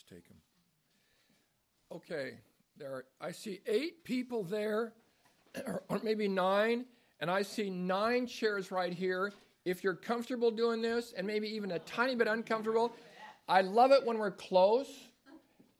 just 0.00 0.08
take 0.08 0.26
them. 0.28 0.36
Okay, 1.92 2.34
there. 2.76 2.92
Are, 2.92 3.04
I 3.20 3.32
see 3.32 3.60
eight 3.66 4.04
people 4.04 4.42
there, 4.42 4.92
or 5.66 6.00
maybe 6.02 6.28
nine, 6.28 6.86
and 7.20 7.30
I 7.30 7.42
see 7.42 7.68
nine 7.68 8.26
chairs 8.26 8.70
right 8.70 8.92
here. 8.92 9.32
If 9.64 9.84
you're 9.84 9.94
comfortable 9.94 10.50
doing 10.50 10.80
this, 10.80 11.12
and 11.16 11.26
maybe 11.26 11.48
even 11.48 11.72
a 11.72 11.78
tiny 11.80 12.14
bit 12.14 12.28
uncomfortable, 12.28 12.92
I 13.48 13.60
love 13.60 13.90
it 13.92 14.04
when 14.06 14.18
we're 14.18 14.30
close. 14.30 14.88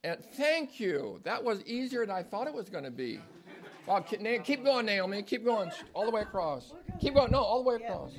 And 0.04 0.22
thank 0.36 0.78
you. 0.78 1.20
That 1.24 1.42
was 1.42 1.62
easier 1.64 2.04
than 2.04 2.14
I 2.14 2.22
thought 2.22 2.46
it 2.46 2.54
was 2.54 2.68
going 2.68 2.84
to 2.84 2.90
be. 2.90 3.20
Wow, 3.86 4.00
keep 4.00 4.64
going, 4.64 4.86
Naomi. 4.86 5.22
Keep 5.22 5.44
going 5.44 5.70
all 5.94 6.04
the 6.04 6.10
way 6.10 6.22
across. 6.22 6.74
Keep 7.00 7.14
going. 7.14 7.30
No, 7.30 7.38
all 7.38 7.62
the 7.62 7.68
way 7.70 7.76
across. 7.76 8.12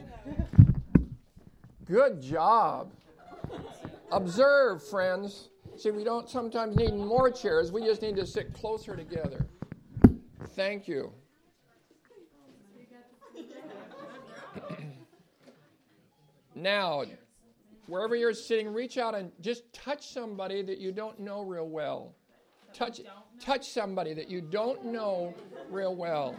Good 1.85 2.21
job. 2.21 2.91
Observe, 4.11 4.83
friends. 4.87 5.50
See, 5.81 5.89
we 5.89 6.03
don't 6.03 6.29
sometimes 6.29 6.75
need 6.75 6.93
more 6.93 7.31
chairs. 7.31 7.71
We 7.71 7.83
just 7.83 8.03
need 8.03 8.15
to 8.17 8.25
sit 8.27 8.53
closer 8.53 8.95
together. 8.95 9.47
Thank 10.49 10.87
you. 10.87 11.11
now, 16.53 17.05
wherever 17.87 18.15
you're 18.15 18.35
sitting, 18.35 18.71
reach 18.71 18.99
out 18.99 19.15
and 19.15 19.31
just 19.41 19.73
touch 19.73 20.13
somebody 20.13 20.61
that 20.61 20.77
you 20.77 20.91
don't 20.91 21.19
know 21.19 21.41
real 21.41 21.67
well. 21.67 22.13
Touch, 22.75 23.01
touch 23.39 23.67
somebody 23.67 24.13
that 24.13 24.29
you 24.29 24.39
don't 24.39 24.85
know 24.85 25.33
real 25.71 25.95
well. 25.95 26.35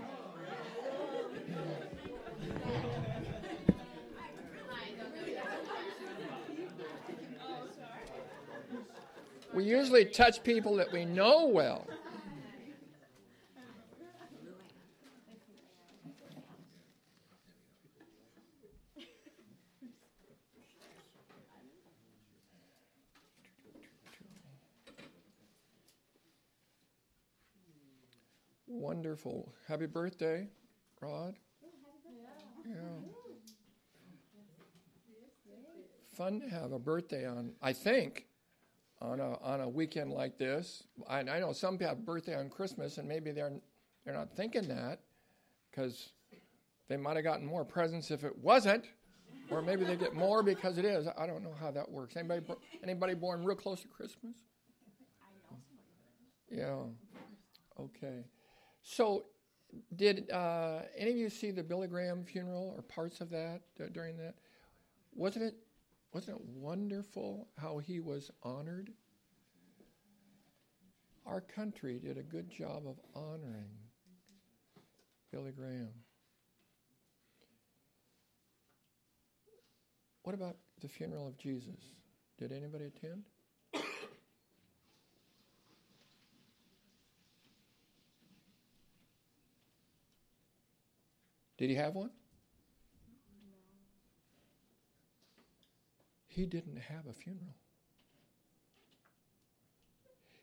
We 9.55 9.65
usually 9.65 10.07
touch 10.07 10.43
people 10.43 10.77
that 10.77 10.91
we 10.93 11.05
know 11.05 11.47
well. 11.47 11.87
Wonderful. 28.67 29.53
Happy 29.69 29.87
birthday, 29.87 30.49
Rod. 31.01 31.35
Yeah. 32.67 32.75
Fun 36.17 36.41
to 36.41 36.49
have 36.49 36.73
a 36.73 36.79
birthday 36.79 37.27
on, 37.27 37.53
I 37.61 37.75
think, 37.75 38.27
on 39.03 39.21
a, 39.21 39.37
on 39.43 39.61
a 39.61 39.69
weekend 39.69 40.13
like 40.13 40.39
this. 40.39 40.85
I, 41.09 41.21
I 41.21 41.41
know 41.41 41.53
some 41.53 41.79
have 41.81 42.05
birthday 42.05 42.37
on 42.37 42.49
Christmas, 42.49 42.99
and 42.99 43.09
maybe 43.09 43.33
they're, 43.33 43.53
they're 44.05 44.15
not 44.15 44.35
thinking 44.37 44.69
that 44.69 45.01
because 45.71 46.11
they 46.89 46.97
might 46.97 47.17
have 47.17 47.25
gotten 47.25 47.45
more 47.45 47.65
presents 47.65 48.11
if 48.11 48.25
it 48.25 48.37
wasn't, 48.39 48.85
or 49.51 49.61
maybe 49.61 49.85
they 49.85 49.97
get 49.97 50.15
more 50.15 50.43
because 50.43 50.79
it 50.79 50.85
is. 50.85 51.07
I 51.19 51.27
don't 51.27 51.43
know 51.43 51.55
how 51.59 51.71
that 51.73 51.91
works. 51.91 52.17
Anybody, 52.17 52.45
anybody 52.83 53.15
born 53.15 53.45
real 53.45 53.57
close 53.57 53.81
to 53.83 53.89
Christmas? 53.89 54.37
Yeah. 56.51 56.77
Okay. 57.81 58.25
So, 58.83 59.25
did 59.97 60.31
uh, 60.31 60.81
any 60.97 61.13
of 61.13 61.17
you 61.17 61.31
see 61.31 61.51
the 61.51 61.63
Billy 61.63 61.89
Graham 61.89 62.25
funeral 62.25 62.75
or 62.77 62.83
parts 62.83 63.21
of 63.21 63.31
that 63.31 63.63
uh, 63.81 63.87
during 63.93 64.19
that? 64.19 64.35
Wasn't 65.15 65.45
it 65.45 65.55
wasn't 66.13 66.37
it 66.37 66.45
wonderful 66.45 67.49
how 67.59 67.79
he 67.79 68.01
was 68.01 68.31
honored? 68.43 68.91
Our 71.25 71.41
country 71.41 71.99
did 71.99 72.19
a 72.19 72.23
good 72.23 72.51
job 72.51 72.83
of 72.87 72.97
honoring 73.15 73.71
Billy 75.31 75.53
Graham. 75.53 75.89
What 80.25 80.35
about 80.35 80.57
the 80.81 80.89
funeral 80.89 81.27
of 81.27 81.39
Jesus? 81.39 81.81
Did 82.39 82.53
anybody 82.53 82.85
attend? 82.87 83.25
Did 91.59 91.71
he 91.71 91.77
have 91.77 91.95
one? 91.95 92.11
He 96.35 96.47
didn't 96.47 96.79
have 96.79 97.07
a 97.07 97.13
funeral. 97.13 97.55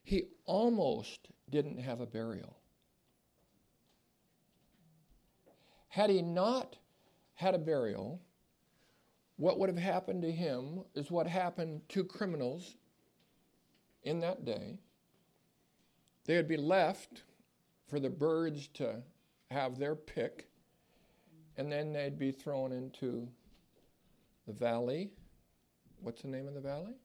He 0.03 0.25
almost 0.45 1.29
didn't 1.49 1.79
have 1.79 1.99
a 1.99 2.05
burial. 2.05 2.57
Had 5.87 6.11
he 6.11 6.21
not 6.21 6.77
had 7.33 7.55
a 7.55 7.57
burial, 7.57 8.21
what 9.37 9.57
would 9.57 9.67
have 9.67 9.79
happened 9.79 10.21
to 10.21 10.31
him 10.31 10.81
is 10.93 11.09
what 11.09 11.25
happened 11.25 11.81
to 11.89 12.03
criminals 12.03 12.77
in 14.03 14.19
that 14.19 14.45
day. 14.45 14.77
They 16.25 16.35
would 16.35 16.47
be 16.47 16.57
left 16.57 17.23
for 17.87 17.99
the 17.99 18.11
birds 18.11 18.67
to 18.75 19.01
have 19.49 19.79
their 19.79 19.95
pick, 19.95 20.49
and 21.57 21.71
then 21.71 21.93
they'd 21.93 22.19
be 22.19 22.31
thrown 22.31 22.71
into 22.71 23.27
the 24.45 24.53
valley 24.53 25.09
What's 26.01 26.21
the 26.21 26.27
name 26.27 26.47
of 26.47 26.53
the 26.53 26.61
valley? 26.61 26.95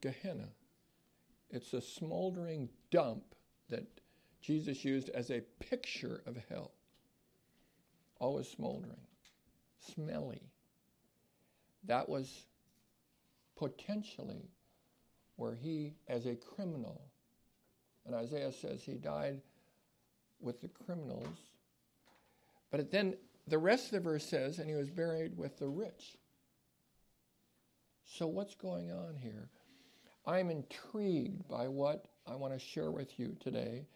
Gehenna. 0.00 0.48
It's 1.50 1.72
a 1.72 1.80
smoldering 1.80 2.68
dump 2.90 3.34
that 3.68 3.84
Jesus 4.40 4.84
used 4.84 5.10
as 5.10 5.30
a 5.30 5.42
picture 5.58 6.22
of 6.26 6.36
hell. 6.48 6.72
Always 8.18 8.48
smoldering, 8.48 9.00
smelly. 9.78 10.42
That 11.84 12.08
was 12.08 12.46
potentially 13.56 14.48
where 15.36 15.54
he, 15.54 15.94
as 16.08 16.26
a 16.26 16.34
criminal, 16.34 17.00
and 18.06 18.14
Isaiah 18.14 18.52
says 18.52 18.82
he 18.82 18.94
died 18.94 19.40
with 20.40 20.60
the 20.60 20.68
criminals. 20.68 21.38
But 22.70 22.90
then 22.90 23.14
the 23.46 23.58
rest 23.58 23.86
of 23.86 23.92
the 23.92 24.00
verse 24.00 24.24
says, 24.24 24.58
and 24.58 24.68
he 24.68 24.76
was 24.76 24.90
buried 24.90 25.36
with 25.36 25.58
the 25.58 25.68
rich. 25.68 26.16
So, 28.12 28.26
what's 28.26 28.56
going 28.56 28.90
on 28.90 29.14
here? 29.14 29.48
I'm 30.26 30.50
intrigued 30.50 31.46
by 31.46 31.68
what 31.68 32.06
I 32.26 32.34
want 32.34 32.52
to 32.52 32.58
share 32.58 32.90
with 32.90 33.20
you 33.20 33.36
today, 33.38 33.86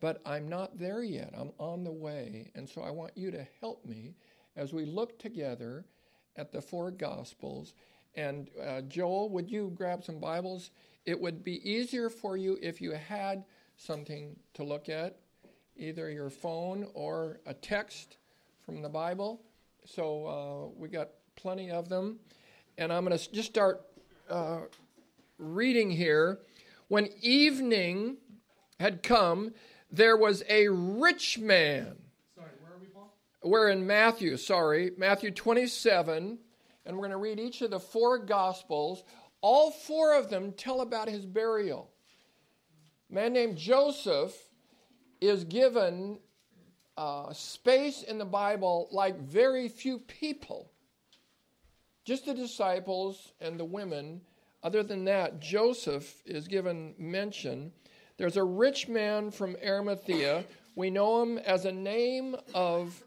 but 0.00 0.20
I'm 0.26 0.48
not 0.48 0.76
there 0.76 1.04
yet. 1.04 1.32
I'm 1.36 1.52
on 1.58 1.84
the 1.84 1.92
way. 1.92 2.50
And 2.56 2.68
so, 2.68 2.82
I 2.82 2.90
want 2.90 3.12
you 3.14 3.30
to 3.30 3.46
help 3.60 3.86
me 3.86 4.16
as 4.56 4.72
we 4.72 4.84
look 4.84 5.20
together 5.20 5.84
at 6.36 6.50
the 6.50 6.60
four 6.60 6.90
Gospels. 6.90 7.74
And, 8.16 8.50
uh, 8.60 8.80
Joel, 8.82 9.28
would 9.28 9.48
you 9.48 9.72
grab 9.76 10.02
some 10.02 10.18
Bibles? 10.18 10.72
It 11.06 11.18
would 11.18 11.44
be 11.44 11.70
easier 11.70 12.10
for 12.10 12.36
you 12.36 12.58
if 12.60 12.80
you 12.80 12.90
had 12.90 13.44
something 13.76 14.36
to 14.54 14.64
look 14.64 14.88
at, 14.88 15.20
either 15.76 16.10
your 16.10 16.28
phone 16.28 16.88
or 16.92 17.38
a 17.46 17.54
text 17.54 18.16
from 18.66 18.82
the 18.82 18.88
Bible. 18.88 19.42
So, 19.86 20.26
uh, 20.26 20.76
we 20.76 20.88
got 20.88 21.10
plenty 21.36 21.70
of 21.70 21.88
them 21.88 22.18
and 22.80 22.90
I'm 22.90 23.04
going 23.04 23.16
to 23.16 23.32
just 23.32 23.50
start 23.50 23.82
uh, 24.30 24.60
reading 25.38 25.90
here. 25.90 26.40
When 26.88 27.10
evening 27.20 28.16
had 28.80 29.02
come, 29.02 29.52
there 29.92 30.16
was 30.16 30.42
a 30.48 30.68
rich 30.68 31.38
man. 31.38 31.94
Sorry, 32.34 32.48
where 32.62 32.72
are 32.72 32.78
we, 32.80 32.86
Paul? 32.86 33.14
We're 33.44 33.68
in 33.68 33.86
Matthew, 33.86 34.38
sorry, 34.38 34.92
Matthew 34.96 35.30
27, 35.30 36.38
and 36.86 36.96
we're 36.96 37.00
going 37.02 37.10
to 37.10 37.18
read 37.18 37.38
each 37.38 37.60
of 37.60 37.70
the 37.70 37.78
four 37.78 38.18
Gospels. 38.18 39.04
All 39.42 39.70
four 39.70 40.14
of 40.16 40.30
them 40.30 40.52
tell 40.52 40.80
about 40.80 41.08
his 41.08 41.26
burial. 41.26 41.90
A 43.10 43.14
man 43.14 43.34
named 43.34 43.58
Joseph 43.58 44.34
is 45.20 45.44
given 45.44 46.18
uh, 46.96 47.30
space 47.34 48.02
in 48.02 48.16
the 48.16 48.24
Bible 48.24 48.88
like 48.90 49.20
very 49.20 49.68
few 49.68 49.98
people 49.98 50.72
just 52.04 52.26
the 52.26 52.34
disciples 52.34 53.32
and 53.40 53.58
the 53.58 53.64
women. 53.64 54.20
Other 54.62 54.82
than 54.82 55.04
that, 55.04 55.40
Joseph 55.40 56.22
is 56.26 56.48
given 56.48 56.94
mention. 56.98 57.72
There's 58.16 58.36
a 58.36 58.44
rich 58.44 58.88
man 58.88 59.30
from 59.30 59.56
Arimathea. 59.64 60.44
We 60.76 60.90
know 60.90 61.22
him 61.22 61.38
as 61.38 61.64
a 61.64 61.72
name 61.72 62.36
of 62.54 63.02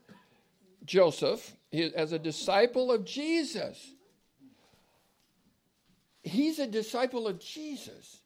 Joseph, 0.86 1.56
as 1.72 2.12
a 2.12 2.19
disciple 2.19 2.92
of 2.92 3.06
Jesus. 3.06 3.94
He's 6.24 6.60
a 6.60 6.68
disciple 6.68 7.28
of 7.28 7.39
Jesus. 7.39 8.22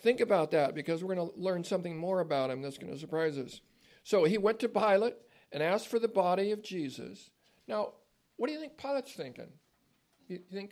Think 0.00 0.20
about 0.20 0.52
that 0.52 0.74
because 0.74 1.02
we're 1.02 1.14
going 1.14 1.28
to 1.28 1.36
learn 1.36 1.64
something 1.64 1.96
more 1.96 2.20
about 2.20 2.50
him 2.50 2.62
that's 2.62 2.78
going 2.78 2.92
to 2.92 2.98
surprise 2.98 3.36
us. 3.36 3.60
So 4.04 4.24
he 4.24 4.38
went 4.38 4.60
to 4.60 4.68
Pilate 4.68 5.16
and 5.50 5.62
asked 5.62 5.88
for 5.88 5.98
the 5.98 6.08
body 6.08 6.52
of 6.52 6.62
Jesus. 6.62 7.30
Now, 7.66 7.94
what 8.38 8.46
do 8.46 8.54
you 8.54 8.60
think 8.60 8.78
Pilate's 8.78 9.12
thinking? 9.12 9.48
You 10.28 10.40
think 10.50 10.70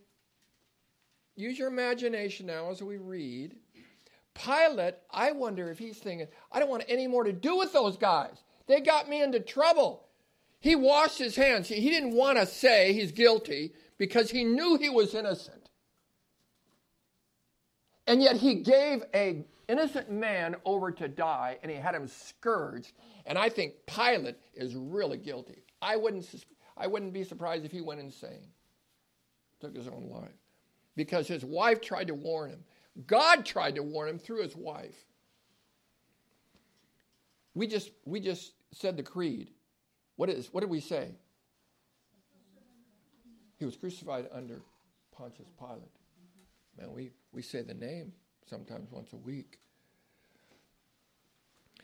use 1.35 1.59
your 1.59 1.69
imagination 1.69 2.47
now 2.47 2.71
as 2.71 2.83
we 2.83 2.97
read. 2.97 3.57
Pilate, 4.35 4.95
I 5.11 5.33
wonder 5.33 5.71
if 5.71 5.79
he's 5.79 5.99
thinking, 5.99 6.29
I 6.53 6.61
don't 6.61 6.71
want 6.71 6.85
any 6.89 7.07
more 7.07 7.25
to 7.25 7.33
do 7.33 7.57
with 7.57 7.73
those 7.73 7.97
guys. 7.97 8.43
They 8.67 8.81
got 8.81 9.09
me 9.09 9.23
into 9.23 9.41
trouble. 9.41 10.07
He 10.61 10.77
washed 10.77 11.19
his 11.19 11.37
hands. 11.37 11.69
He 11.69 11.91
didn't 11.91 12.15
want 12.15 12.39
to 12.39 12.47
say 12.47 12.93
he's 12.93 13.13
guilty 13.13 13.73
because 13.99 14.31
he 14.31 14.45
knew 14.45 14.77
he 14.77 14.91
was 14.91 15.15
innocent. 15.15 15.71
And 18.07 18.23
yet 18.23 18.37
he 18.37 18.55
gave 18.55 19.03
a 19.15 19.45
innocent 19.69 20.11
man 20.11 20.55
over 20.65 20.93
to 20.93 21.09
die 21.09 21.59
and 21.63 21.71
he 21.71 21.77
had 21.77 21.95
him 21.95 22.07
scourged. 22.07 22.93
And 23.27 23.37
I 23.37 23.49
think 23.49 23.75
Pilate 23.87 24.37
is 24.55 24.77
really 24.77 25.19
guilty. 25.19 25.65
I 25.83 25.97
wouldn't, 25.97 26.25
I 26.77 26.87
wouldn't 26.87 27.13
be 27.13 27.25
surprised 27.25 27.65
if 27.65 27.73
he 27.73 27.81
went 27.81 28.01
insane, 28.01 28.49
took 29.61 29.75
his 29.75 29.89
own 29.89 30.09
life, 30.11 30.37
because 30.95 31.27
his 31.27 31.45
wife 31.45 31.81
tried 31.81 32.09
to 32.09 32.15
warn 32.15 32.51
him. 32.51 32.65
God 33.07 33.45
tried 33.45 33.75
to 33.77 33.83
warn 33.83 34.09
him 34.09 34.19
through 34.19 34.43
his 34.43 34.57
wife. 34.57 35.05
We 37.55 37.67
just, 37.67 37.91
we 38.05 38.21
just 38.21 38.53
said 38.73 38.97
the 38.97 39.03
creed. 39.03 39.51
What 40.17 40.29
is 40.31 40.53
what 40.53 40.61
did 40.61 40.71
we 40.71 40.81
say? 40.81 41.15
He 43.59 43.65
was 43.65 43.77
crucified 43.77 44.29
under 44.33 44.61
Pontius 45.17 45.49
Pilate. 45.59 45.83
Man, 46.79 46.93
we, 46.93 47.11
we 47.33 47.41
say 47.41 47.63
the 47.63 47.75
name 47.75 48.13
sometimes 48.49 48.91
once 48.91 49.13
a 49.13 49.17
week. 49.17 49.59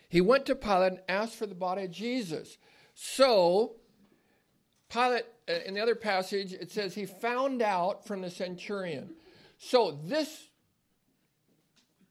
He 0.09 0.21
went 0.21 0.45
to 0.47 0.55
Pilate 0.55 0.93
and 0.93 1.01
asked 1.09 1.37
for 1.37 1.47
the 1.47 1.55
body 1.55 1.85
of 1.85 1.91
Jesus. 1.91 2.59
So, 2.95 3.77
Pilate, 4.93 5.25
uh, 5.49 5.55
in 5.65 5.75
the 5.75 5.81
other 5.81 5.95
passage, 5.95 6.53
it 6.53 6.71
says 6.71 6.95
he 6.95 7.07
found 7.07 7.63
out 7.63 8.07
from 8.07 8.21
the 8.21 8.31
centurion. 8.31 9.15
So, 9.59 9.99
this, 10.05 10.49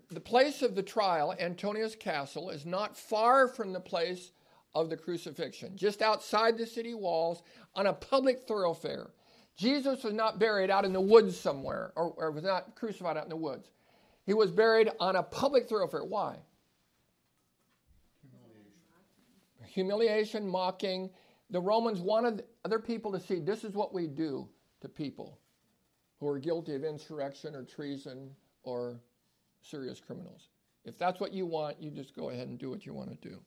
the 0.09 0.19
place 0.19 0.61
of 0.61 0.73
the 0.73 0.81
trial, 0.81 1.35
Antonia's 1.39 1.95
Castle, 1.95 2.49
is 2.49 2.65
not 2.65 2.97
far 2.97 3.47
from 3.47 3.71
the 3.73 3.79
place 3.79 4.31
of 4.73 4.89
the 4.89 4.97
crucifixion, 4.97 5.75
just 5.75 6.01
outside 6.01 6.57
the 6.57 6.65
city 6.65 6.93
walls 6.93 7.43
on 7.75 7.87
a 7.87 7.93
public 7.93 8.43
thoroughfare. 8.43 9.11
Jesus 9.57 10.03
was 10.03 10.13
not 10.13 10.39
buried 10.39 10.71
out 10.71 10.85
in 10.85 10.93
the 10.93 11.01
woods 11.01 11.37
somewhere, 11.37 11.91
or, 11.95 12.13
or 12.17 12.31
was 12.31 12.43
not 12.43 12.75
crucified 12.75 13.17
out 13.17 13.23
in 13.23 13.29
the 13.29 13.35
woods. 13.35 13.69
He 14.25 14.33
was 14.33 14.49
buried 14.49 14.89
on 14.99 15.15
a 15.15 15.23
public 15.23 15.67
thoroughfare. 15.67 16.05
Why? 16.05 16.37
Humiliation. 18.21 19.73
Humiliation, 19.73 20.47
mocking. 20.47 21.09
The 21.51 21.59
Romans 21.59 21.99
wanted 21.99 22.45
other 22.65 22.79
people 22.79 23.11
to 23.11 23.19
see 23.19 23.39
this 23.39 23.63
is 23.63 23.73
what 23.73 23.93
we 23.93 24.07
do 24.07 24.47
to 24.81 24.89
people 24.89 25.37
who 26.19 26.27
are 26.27 26.39
guilty 26.39 26.75
of 26.75 26.83
insurrection 26.83 27.55
or 27.55 27.63
treason 27.63 28.31
or 28.63 28.99
serious 29.61 29.99
criminals. 29.99 30.47
If 30.85 30.97
that's 30.97 31.19
what 31.19 31.33
you 31.33 31.45
want, 31.45 31.81
you 31.81 31.91
just 31.91 32.15
go 32.15 32.29
ahead 32.29 32.47
and 32.47 32.57
do 32.57 32.69
what 32.69 32.85
you 32.85 32.93
want 32.93 33.09
to 33.09 33.29
do. 33.29 33.37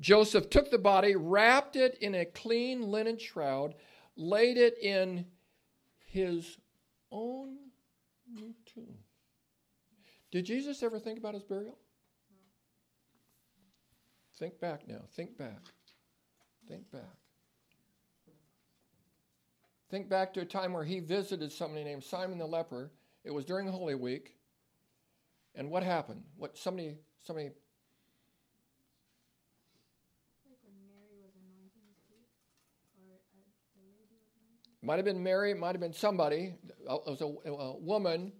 Joseph 0.00 0.50
took 0.50 0.70
the 0.70 0.78
body, 0.78 1.16
wrapped 1.16 1.76
it 1.76 1.96
in 2.00 2.14
a 2.14 2.24
clean 2.24 2.82
linen 2.82 3.18
shroud, 3.18 3.74
laid 4.16 4.58
it 4.58 4.76
in 4.78 5.24
his 6.06 6.58
own 7.10 7.56
new 8.30 8.54
tomb. 8.66 8.98
Did 10.30 10.44
Jesus 10.44 10.82
ever 10.82 10.98
think 10.98 11.18
about 11.18 11.34
his 11.34 11.44
burial? 11.44 11.78
Think 14.38 14.60
back 14.60 14.86
now. 14.86 15.00
Think 15.14 15.38
back. 15.38 15.60
Think 16.68 16.90
back. 16.90 17.02
Think 19.90 20.08
back 20.08 20.34
to 20.34 20.40
a 20.40 20.44
time 20.44 20.72
where 20.72 20.84
he 20.84 21.00
visited 21.00 21.52
somebody 21.52 21.84
named 21.84 22.02
Simon 22.02 22.38
the 22.38 22.46
leper. 22.46 22.90
It 23.24 23.32
was 23.32 23.44
during 23.44 23.68
Holy 23.68 23.94
Week. 23.94 24.36
And 25.54 25.70
what 25.70 25.82
happened? 25.82 26.22
What 26.36 26.58
somebody 26.58 26.96
somebody 27.22 27.50
Might 34.86 34.96
have 34.96 35.04
been 35.04 35.20
Mary, 35.20 35.50
it 35.50 35.58
might 35.58 35.72
have 35.72 35.80
been 35.80 35.92
somebody. 35.92 36.54
It 36.68 36.88
was 36.88 37.20
a, 37.20 37.50
a 37.50 37.76
woman. 37.76 38.30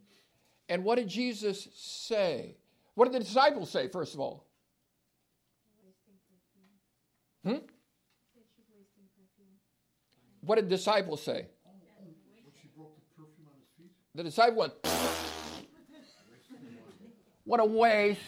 And 0.69 0.85
what 0.85 0.95
did 0.95 1.09
Jesus 1.09 1.67
say? 1.75 2.57
What 2.95 3.07
did 3.07 3.21
the 3.21 3.25
disciples 3.25 3.69
say, 3.69 3.89
first 3.89 4.15
of 4.15 4.21
all? 4.21 4.47
Hmm? 7.43 7.57
What 10.47 10.57
did 10.57 10.67
the 10.67 10.77
disciples 10.77 11.23
say? 11.23 11.47
The 14.15 14.23
disciple 14.23 14.59
went, 14.59 14.73
What 17.45 17.61
a 17.61 17.65
waste. 17.65 18.21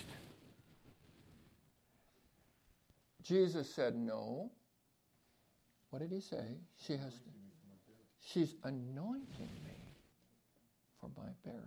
Jesus 3.22 3.72
said, 3.72 3.94
No. 3.94 4.50
What 5.90 6.00
did 6.00 6.10
he 6.10 6.20
say? 6.20 6.58
She 6.76 6.94
has 6.94 7.14
She's 8.20 8.56
anointing 8.64 9.50
me 9.64 9.78
for 11.00 11.08
my 11.16 11.28
burial. 11.44 11.62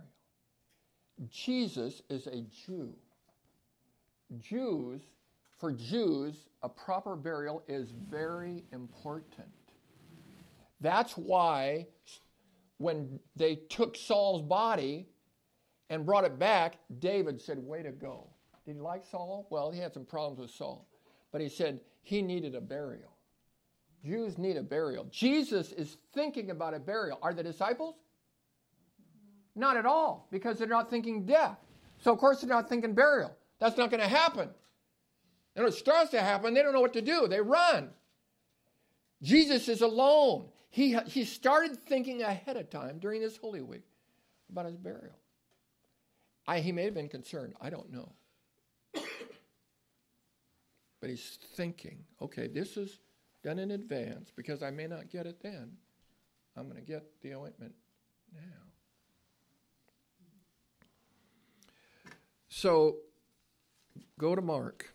Jesus 1.28 2.02
is 2.08 2.28
a 2.28 2.44
Jew. 2.66 2.94
Jews, 4.38 5.00
for 5.58 5.72
Jews, 5.72 6.36
a 6.62 6.68
proper 6.68 7.16
burial 7.16 7.64
is 7.66 7.90
very 7.90 8.62
important. 8.72 9.48
That's 10.82 11.12
why 11.12 11.86
when 12.78 13.20
they 13.36 13.54
took 13.54 13.96
Saul's 13.96 14.42
body 14.42 15.08
and 15.88 16.04
brought 16.04 16.24
it 16.24 16.38
back, 16.38 16.78
David 16.98 17.40
said, 17.40 17.58
Way 17.58 17.82
to 17.82 17.92
go. 17.92 18.28
Did 18.66 18.74
he 18.74 18.80
like 18.80 19.04
Saul? 19.10 19.46
Well, 19.50 19.70
he 19.70 19.80
had 19.80 19.94
some 19.94 20.04
problems 20.04 20.40
with 20.40 20.50
Saul. 20.50 20.86
But 21.30 21.40
he 21.40 21.48
said 21.48 21.80
he 22.02 22.20
needed 22.20 22.54
a 22.54 22.60
burial. 22.60 23.16
Jews 24.04 24.36
need 24.36 24.56
a 24.56 24.62
burial. 24.62 25.06
Jesus 25.10 25.72
is 25.72 25.96
thinking 26.12 26.50
about 26.50 26.74
a 26.74 26.80
burial. 26.80 27.18
Are 27.22 27.32
the 27.32 27.42
disciples? 27.42 27.94
Not 29.54 29.76
at 29.76 29.86
all, 29.86 30.26
because 30.32 30.58
they're 30.58 30.66
not 30.66 30.90
thinking 30.90 31.24
death. 31.24 31.58
So, 31.98 32.12
of 32.12 32.18
course, 32.18 32.40
they're 32.40 32.48
not 32.48 32.68
thinking 32.68 32.94
burial. 32.94 33.36
That's 33.60 33.76
not 33.76 33.90
going 33.90 34.00
to 34.00 34.08
happen. 34.08 34.48
And 35.54 35.64
when 35.64 35.72
it 35.72 35.76
starts 35.76 36.10
to 36.12 36.20
happen, 36.20 36.54
they 36.54 36.62
don't 36.62 36.72
know 36.72 36.80
what 36.80 36.94
to 36.94 37.02
do. 37.02 37.28
They 37.28 37.40
run. 37.40 37.90
Jesus 39.22 39.68
is 39.68 39.82
alone. 39.82 40.48
He, 40.72 40.98
he 41.06 41.24
started 41.24 41.84
thinking 41.84 42.22
ahead 42.22 42.56
of 42.56 42.70
time 42.70 42.98
during 42.98 43.20
this 43.20 43.36
Holy 43.36 43.60
Week 43.60 43.84
about 44.50 44.64
his 44.64 44.74
burial. 44.74 45.18
I, 46.46 46.60
he 46.60 46.72
may 46.72 46.84
have 46.84 46.94
been 46.94 47.10
concerned. 47.10 47.52
I 47.60 47.68
don't 47.68 47.92
know. 47.92 48.10
but 48.94 49.04
he's 51.10 51.38
thinking, 51.54 51.98
okay, 52.22 52.46
this 52.46 52.78
is 52.78 53.00
done 53.44 53.58
in 53.58 53.72
advance 53.72 54.32
because 54.34 54.62
I 54.62 54.70
may 54.70 54.86
not 54.86 55.10
get 55.10 55.26
it 55.26 55.42
then. 55.42 55.72
I'm 56.56 56.70
going 56.70 56.80
to 56.80 56.90
get 56.90 57.04
the 57.20 57.34
ointment 57.34 57.74
now. 58.34 58.40
So 62.48 62.96
go 64.18 64.34
to 64.34 64.40
Mark. 64.40 64.94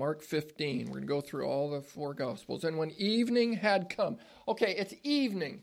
Mark 0.00 0.22
15. 0.22 0.86
We're 0.86 0.94
going 0.94 1.02
to 1.02 1.06
go 1.06 1.20
through 1.20 1.46
all 1.46 1.70
the 1.70 1.80
four 1.80 2.14
Gospels. 2.14 2.64
And 2.64 2.76
when 2.76 2.90
evening 2.90 3.52
had 3.52 3.88
come, 3.88 4.18
okay, 4.48 4.74
it's 4.76 4.94
evening. 5.04 5.62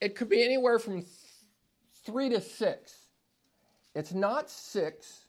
It 0.00 0.14
could 0.14 0.28
be 0.28 0.44
anywhere 0.44 0.78
from 0.78 1.00
th- 1.00 1.08
three 2.04 2.28
to 2.28 2.40
six. 2.40 2.94
It's 3.96 4.12
not 4.12 4.48
six 4.48 5.24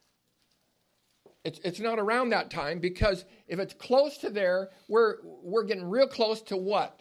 it's, 1.45 1.59
it's 1.63 1.79
not 1.79 1.99
around 1.99 2.31
that 2.31 2.49
time 2.49 2.79
because 2.79 3.23
if 3.47 3.59
it's 3.59 3.75
close 3.75 4.17
to 4.17 4.31
there, 4.31 4.69
we're, 4.87 5.17
we're 5.43 5.63
getting 5.63 5.87
real 5.87 6.07
close 6.07 6.41
to 6.43 6.57
what? 6.57 6.99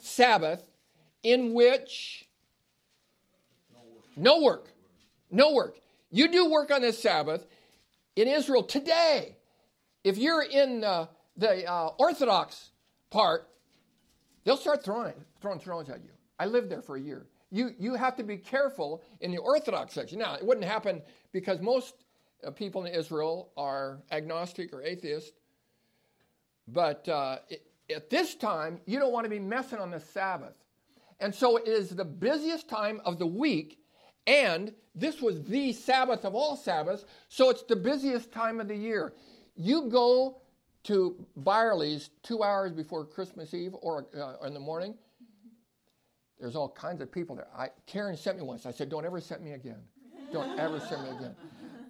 Sabbath, 0.00 0.68
in 1.22 1.54
which 1.54 2.26
no 4.16 4.42
work. 4.42 4.72
No 5.30 5.52
work. 5.52 5.78
You 6.10 6.32
do 6.32 6.50
work 6.50 6.72
on 6.72 6.82
this 6.82 7.00
Sabbath 7.00 7.46
in 8.16 8.28
Israel 8.28 8.62
today. 8.62 9.36
If 10.04 10.18
you're 10.18 10.42
in 10.42 10.84
uh, 10.84 11.06
the 11.36 11.66
uh, 11.66 11.90
Orthodox 11.98 12.70
part, 13.10 13.48
they'll 14.44 14.56
start 14.56 14.84
throwing, 14.84 15.14
throwing 15.40 15.60
stones 15.60 15.90
at 15.90 16.02
you. 16.02 16.10
I 16.38 16.46
lived 16.46 16.70
there 16.70 16.82
for 16.82 16.96
a 16.96 17.00
year. 17.00 17.26
You, 17.50 17.70
you 17.78 17.94
have 17.94 18.16
to 18.16 18.22
be 18.22 18.36
careful 18.36 19.02
in 19.20 19.30
the 19.30 19.38
Orthodox 19.38 19.92
section. 19.92 20.18
Now, 20.18 20.34
it 20.34 20.44
wouldn't 20.44 20.66
happen 20.66 21.02
because 21.32 21.60
most 21.60 21.94
uh, 22.46 22.50
people 22.50 22.84
in 22.84 22.94
Israel 22.94 23.50
are 23.56 24.00
agnostic 24.12 24.72
or 24.72 24.82
atheist. 24.82 25.34
But 26.68 27.08
uh, 27.08 27.38
it, 27.48 27.66
at 27.94 28.08
this 28.08 28.36
time, 28.36 28.80
you 28.86 28.98
don't 28.98 29.12
want 29.12 29.24
to 29.24 29.30
be 29.30 29.40
messing 29.40 29.78
on 29.78 29.90
the 29.90 30.00
Sabbath. 30.00 30.54
And 31.18 31.34
so 31.34 31.56
it 31.56 31.68
is 31.68 31.90
the 31.90 32.04
busiest 32.04 32.68
time 32.68 33.00
of 33.04 33.18
the 33.18 33.26
week, 33.26 33.79
and 34.26 34.72
this 34.94 35.20
was 35.20 35.42
the 35.44 35.72
Sabbath 35.72 36.24
of 36.24 36.34
all 36.34 36.56
Sabbaths, 36.56 37.04
so 37.28 37.50
it's 37.50 37.62
the 37.62 37.76
busiest 37.76 38.32
time 38.32 38.60
of 38.60 38.68
the 38.68 38.76
year. 38.76 39.12
You 39.56 39.88
go 39.88 40.40
to 40.84 41.26
Byerly's 41.36 42.10
two 42.22 42.42
hours 42.42 42.72
before 42.72 43.04
Christmas 43.04 43.52
Eve 43.54 43.74
or 43.80 44.06
uh, 44.16 44.46
in 44.46 44.54
the 44.54 44.60
morning, 44.60 44.94
there's 46.38 46.56
all 46.56 46.70
kinds 46.70 47.02
of 47.02 47.12
people 47.12 47.36
there. 47.36 47.48
I, 47.54 47.68
Karen 47.86 48.16
sent 48.16 48.38
me 48.38 48.42
once. 48.42 48.64
I 48.64 48.70
said, 48.70 48.88
Don't 48.88 49.04
ever 49.04 49.20
send 49.20 49.42
me 49.42 49.52
again. 49.52 49.80
Don't 50.32 50.58
ever 50.58 50.80
send 50.80 51.04
me 51.04 51.10
again. 51.10 51.34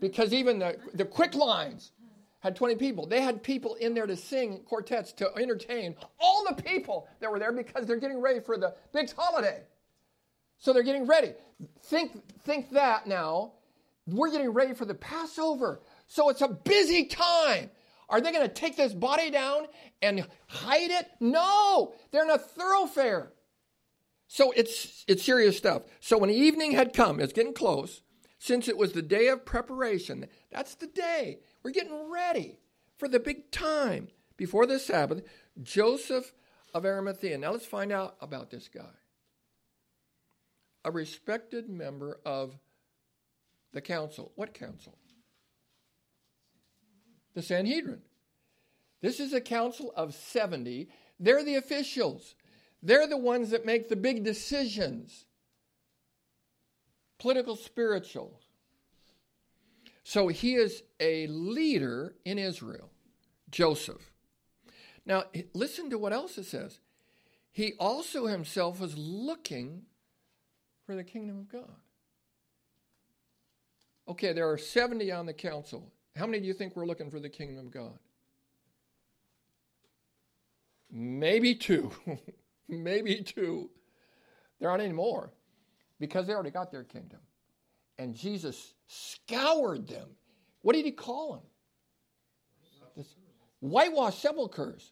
Because 0.01 0.33
even 0.33 0.59
the, 0.59 0.77
the 0.95 1.05
quick 1.05 1.35
lines 1.35 1.93
had 2.41 2.57
20 2.57 2.77
people. 2.77 3.07
They 3.07 3.21
had 3.21 3.43
people 3.43 3.75
in 3.77 3.95
there 3.95 4.07
to 4.07 4.17
sing 4.17 4.61
quartets 4.65 5.13
to 5.15 5.31
entertain 5.37 5.95
all 6.19 6.45
the 6.49 6.61
people 6.61 7.07
that 7.21 7.31
were 7.31 7.39
there 7.39 7.53
because 7.53 7.87
they're 7.87 7.99
getting 7.99 8.21
ready 8.21 8.41
for 8.41 8.57
the 8.57 8.75
big 8.93 9.13
holiday. 9.13 9.63
So 10.61 10.73
they're 10.73 10.83
getting 10.83 11.07
ready. 11.07 11.33
Think, 11.83 12.13
think 12.43 12.71
that 12.71 13.07
now. 13.07 13.53
We're 14.07 14.31
getting 14.31 14.51
ready 14.51 14.75
for 14.75 14.85
the 14.85 14.95
Passover. 14.95 15.81
So 16.07 16.29
it's 16.29 16.41
a 16.41 16.49
busy 16.49 17.07
time. 17.07 17.71
Are 18.09 18.21
they 18.21 18.33
going 18.33 18.47
to 18.47 18.53
take 18.53 18.77
this 18.77 18.93
body 18.93 19.31
down 19.31 19.67
and 20.03 20.27
hide 20.49 20.91
it? 20.91 21.07
No, 21.21 21.95
they're 22.11 22.25
in 22.25 22.31
a 22.31 22.39
thoroughfare. 22.39 23.33
So 24.27 24.53
it's, 24.53 25.05
it's 25.09 25.25
serious 25.25 25.57
stuff. 25.57 25.83
So 26.01 26.19
when 26.19 26.31
evening 26.31 26.73
had 26.73 26.93
come, 26.93 27.21
it's 27.21 27.33
getting 27.33 27.55
close, 27.55 28.03
since 28.39 28.69
it 28.69 28.77
was 28.77 28.93
the 28.93 29.03
day 29.03 29.29
of 29.29 29.45
preparation, 29.45 30.27
that's 30.51 30.75
the 30.75 30.87
day. 30.87 31.41
We're 31.63 31.73
getting 31.73 32.11
ready 32.11 32.59
for 32.97 33.09
the 33.09 33.21
big 33.21 33.51
time 33.51 34.09
before 34.37 34.67
the 34.67 34.79
Sabbath. 34.79 35.23
Joseph 35.63 36.33
of 36.75 36.85
Arimathea. 36.85 37.39
Now 37.39 37.53
let's 37.53 37.67
find 37.67 37.93
out 37.93 38.17
about 38.21 38.51
this 38.51 38.69
guy. 38.69 38.91
A 40.85 40.91
respected 40.91 41.69
member 41.69 42.21
of 42.25 42.59
the 43.73 43.81
council. 43.81 44.33
What 44.35 44.55
council? 44.55 44.97
the 47.35 47.43
Sanhedrin. 47.43 48.03
This 49.01 49.21
is 49.21 49.33
a 49.33 49.41
council 49.41 49.93
of 49.97 50.15
70. 50.15 50.89
They're 51.19 51.45
the 51.45 51.57
officials, 51.57 52.35
they're 52.83 53.07
the 53.07 53.17
ones 53.17 53.51
that 53.51 53.67
make 53.67 53.89
the 53.89 53.97
big 53.97 54.25
decisions 54.25 55.27
political, 57.19 57.55
spiritual. 57.55 58.41
So 60.05 60.29
he 60.29 60.55
is 60.55 60.83
a 60.99 61.27
leader 61.27 62.15
in 62.25 62.39
Israel, 62.39 62.91
Joseph. 63.51 64.11
Now, 65.05 65.25
listen 65.53 65.91
to 65.91 65.99
what 65.99 66.15
else 66.15 66.39
it 66.39 66.47
says. 66.47 66.81
He 67.53 67.75
also 67.79 68.27
himself 68.27 68.81
was 68.81 68.97
looking 68.97 69.83
for 70.91 70.97
the 70.97 71.05
kingdom 71.05 71.39
of 71.39 71.49
God. 71.49 71.77
Okay, 74.09 74.33
there 74.33 74.51
are 74.51 74.59
70 74.59 75.13
on 75.13 75.25
the 75.25 75.33
council. 75.33 75.93
How 76.17 76.27
many 76.27 76.41
do 76.41 76.49
you 76.49 76.53
think 76.53 76.75
we're 76.75 76.85
looking 76.85 77.13
for 77.13 77.21
the 77.21 77.29
kingdom 77.29 77.65
of 77.65 77.71
God? 77.71 77.97
Maybe 80.91 81.55
two. 81.55 81.93
Maybe 82.69 83.23
two. 83.23 83.71
There 84.59 84.69
aren't 84.69 84.83
any 84.83 84.93
more 84.93 85.33
because 86.01 86.27
they 86.27 86.33
already 86.33 86.51
got 86.51 86.73
their 86.73 86.83
kingdom. 86.83 87.21
And 87.97 88.13
Jesus 88.13 88.75
scoured 88.89 89.87
them. 89.87 90.09
What 90.63 90.75
did 90.75 90.87
he 90.87 90.91
call 90.91 91.35
them? 91.35 91.43
This 92.97 93.15
whitewashed 93.61 94.21
sepulchres. 94.21 94.91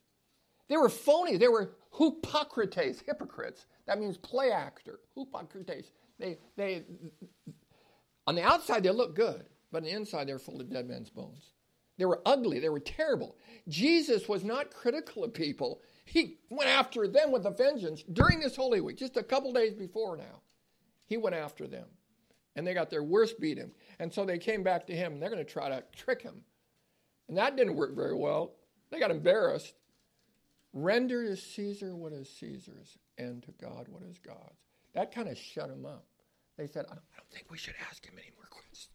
They 0.69 0.77
were 0.77 0.91
phony. 0.91 1.39
They 1.39 1.49
were 1.49 1.73
hypocrites, 1.97 3.03
hypocrites. 3.07 3.67
That 3.87 3.99
means 3.99 4.17
play 4.17 4.51
actor, 4.51 5.01
hypocrites. 5.17 5.93
They, 6.19 6.39
they, 6.57 6.85
on 8.27 8.35
the 8.35 8.43
outside, 8.43 8.83
they 8.83 8.91
look 8.91 9.15
good. 9.15 9.47
But 9.71 9.79
on 9.79 9.85
the 9.85 9.91
inside, 9.91 10.27
they're 10.27 10.39
full 10.39 10.61
of 10.61 10.71
dead 10.71 10.89
men's 10.89 11.11
bones. 11.11 11.53
They 11.99 12.05
were 12.05 12.23
ugly. 12.25 12.59
They 12.61 12.69
were 12.69 12.81
terrible. 12.81 13.37
Jesus 13.69 14.29
was 14.29 14.45
not 14.45 14.73
critical 14.73 15.25
of 15.25 15.35
people. 15.35 15.83
He 16.05 16.39
went 16.49 16.71
after 16.71 17.07
them 17.09 17.33
with 17.33 17.45
a 17.45 17.51
vengeance 17.51 18.03
during 18.13 18.41
this 18.41 18.57
Holy 18.57 18.81
Week, 18.81 18.97
just 18.97 19.17
a 19.17 19.23
couple 19.23 19.53
days 19.53 19.75
before 19.75 20.17
now. 20.17 20.43
He 21.07 21.17
went 21.17 21.37
after 21.37 21.67
them. 21.67 21.87
And 22.57 22.67
they 22.67 22.75
got 22.75 22.91
their 22.91 23.03
worst 23.03 23.41
beat 23.41 23.59
him. 23.59 23.73
And 23.99 24.13
so 24.13 24.25
they 24.25 24.39
came 24.39 24.63
back 24.63 24.87
to 24.87 24.97
him 24.97 25.13
and 25.13 25.23
they're 25.23 25.31
going 25.31 25.45
to 25.45 25.53
try 25.53 25.69
to 25.69 25.85
trick 25.95 26.23
him. 26.23 26.43
And 27.29 27.37
that 27.37 27.57
didn't 27.57 27.77
work 27.77 27.95
very 27.95 28.17
well. 28.17 28.55
They 28.91 28.99
got 28.99 29.11
embarrassed. 29.11 29.75
Render 30.73 31.25
to 31.25 31.37
Caesar 31.37 31.97
what 31.97 32.13
is 32.13 32.29
Caesar's 32.41 32.99
and 33.17 33.43
to 33.43 33.53
God 33.61 33.87
what 33.89 34.03
is 34.03 34.19
God's. 34.19 34.61
That 34.95 35.15
kind 35.15 35.29
of 35.29 35.39
shut 35.39 35.71
him 35.71 35.87
up. 35.87 36.05
They 36.57 36.67
said, 36.67 36.87
I 36.87 36.95
don't, 36.95 37.31
think 37.33 37.51
we 37.51 37.59
should 37.59 37.75
ask 37.89 38.05
him 38.05 38.15
any 38.17 38.33
more 38.37 38.49
questions. 38.51 38.89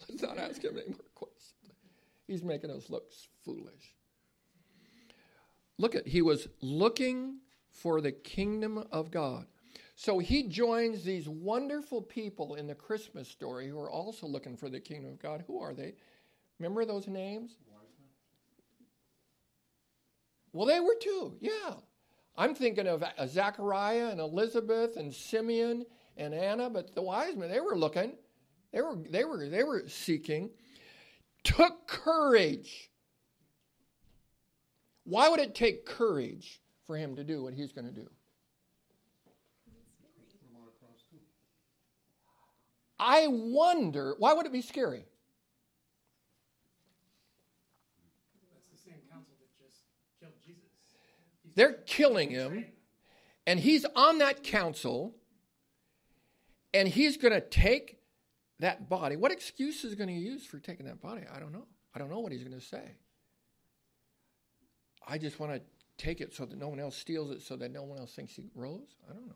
Let's 0.08 0.22
not 0.22 0.38
ask 0.38 0.62
him 0.62 0.78
any 0.78 0.90
more 0.90 1.10
questions. 1.14 1.52
He's 2.26 2.42
making 2.42 2.70
us 2.70 2.88
look 2.88 3.12
foolish. 3.44 3.94
Look 5.78 5.94
at, 5.94 6.06
he 6.06 6.22
was 6.22 6.48
looking 6.62 7.38
for 7.70 8.00
the 8.00 8.12
kingdom 8.12 8.84
of 8.90 9.10
God. 9.10 9.46
So 9.94 10.18
he 10.18 10.42
joins 10.42 11.04
these 11.04 11.28
wonderful 11.28 12.02
people 12.02 12.54
in 12.54 12.66
the 12.66 12.74
Christmas 12.74 13.28
story 13.28 13.68
who 13.68 13.78
are 13.78 13.90
also 13.90 14.26
looking 14.26 14.56
for 14.56 14.68
the 14.68 14.80
kingdom 14.80 15.12
of 15.12 15.18
God. 15.18 15.44
Who 15.46 15.60
are 15.60 15.74
they? 15.74 15.94
Remember 16.58 16.84
those 16.84 17.06
names? 17.06 17.56
Well, 20.56 20.66
they 20.66 20.80
were 20.80 20.96
too, 21.00 21.36
yeah. 21.40 21.74
I'm 22.36 22.54
thinking 22.54 22.86
of 22.86 23.04
Zachariah 23.28 24.08
and 24.08 24.20
Elizabeth 24.20 24.96
and 24.96 25.12
Simeon 25.14 25.84
and 26.16 26.34
Anna, 26.34 26.70
but 26.70 26.94
the 26.94 27.02
wise 27.02 27.36
men, 27.36 27.50
they 27.50 27.60
were 27.60 27.76
looking. 27.76 28.12
They 28.72 28.80
were, 28.80 28.96
they 29.10 29.24
were, 29.24 29.48
they 29.48 29.64
were 29.64 29.84
seeking, 29.88 30.50
took 31.44 31.86
courage. 31.86 32.90
Why 35.04 35.28
would 35.28 35.40
it 35.40 35.54
take 35.54 35.86
courage 35.86 36.60
for 36.86 36.96
him 36.96 37.16
to 37.16 37.24
do 37.24 37.42
what 37.42 37.54
he's 37.54 37.72
going 37.72 37.86
to 37.86 37.92
do? 37.92 38.08
I 42.98 43.26
wonder, 43.28 44.14
why 44.18 44.32
would 44.32 44.46
it 44.46 44.52
be 44.52 44.62
scary? 44.62 45.04
That's 48.50 48.68
the 48.72 48.78
same 48.78 49.00
council 49.12 49.36
that 49.38 49.52
just 49.62 49.84
killed 50.18 50.32
Jesus. 50.44 50.72
He's 50.80 51.36
They're 51.56 51.72
killing 51.86 52.30
him, 52.30 52.66
and 53.46 53.58
he's 53.58 53.84
on 53.96 54.18
that 54.18 54.42
council, 54.44 55.16
and 56.72 56.86
he's 56.86 57.16
going 57.16 57.32
to 57.32 57.40
take 57.40 57.98
that 58.60 58.88
body. 58.88 59.16
What 59.16 59.32
excuse 59.32 59.82
is 59.82 59.90
he 59.90 59.96
going 59.96 60.08
to 60.08 60.14
use 60.14 60.46
for 60.46 60.58
taking 60.58 60.86
that 60.86 61.00
body? 61.00 61.22
I 61.34 61.40
don't 61.40 61.52
know. 61.52 61.66
I 61.94 61.98
don't 61.98 62.10
know 62.10 62.20
what 62.20 62.30
he's 62.30 62.44
going 62.44 62.58
to 62.58 62.64
say. 62.64 62.92
I 65.08 65.18
just 65.18 65.40
want 65.40 65.52
to 65.52 65.62
take 65.96 66.20
it 66.20 66.34
so 66.34 66.44
that 66.44 66.58
no 66.58 66.68
one 66.68 66.78
else 66.78 66.96
steals 66.96 67.30
it, 67.30 67.40
so 67.40 67.56
that 67.56 67.72
no 67.72 67.84
one 67.84 67.98
else 67.98 68.12
thinks 68.12 68.34
he 68.34 68.50
rose. 68.54 68.96
I 69.08 69.14
don't 69.14 69.26
know. 69.26 69.32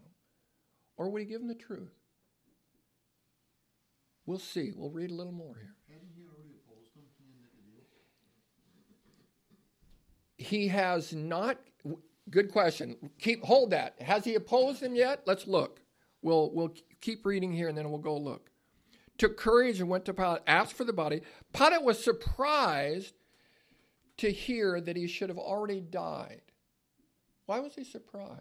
Or 0.99 1.09
would 1.09 1.21
he 1.21 1.27
give 1.27 1.41
him 1.41 1.49
the 1.49 1.55
truth? 1.55 1.95
We'll 4.27 4.39
see. 4.39 4.73
We'll 4.77 4.91
read 4.91 5.11
a 5.11 5.15
little 5.15 5.33
more 5.33 5.55
here. 5.57 5.75
He 10.37 10.69
has 10.69 11.15
not. 11.15 11.59
Good 12.29 12.53
question. 12.53 12.97
Keep 13.19 13.45
hold 13.45 13.71
that. 13.71 14.01
Has 14.03 14.25
he 14.25 14.35
opposed 14.35 14.83
him 14.83 14.95
yet? 14.95 15.23
Let's 15.27 15.47
look. 15.47 15.81
We'll 16.23 16.51
we'll 16.53 16.75
keep 17.01 17.25
reading 17.25 17.53
here, 17.53 17.69
and 17.69 17.79
then 17.79 17.91
we'll 17.91 17.99
go 17.99 18.17
look 18.17 18.51
took 19.21 19.37
courage 19.37 19.81
and 19.81 19.89
went 19.91 20.07
to 20.07 20.15
Pilate, 20.15 20.41
asked 20.47 20.73
for 20.73 20.85
the 20.85 20.95
body. 20.95 21.21
Pilate 21.53 21.83
was 21.83 22.03
surprised 22.03 23.15
to 24.17 24.33
hear 24.33 24.81
that 24.81 24.97
he 24.97 25.07
should 25.07 25.29
have 25.29 25.39
already 25.39 25.81
died. 25.81 26.41
Why 27.45 27.61
was 27.61 27.75
he 27.75 27.85
surprised? 27.85 28.41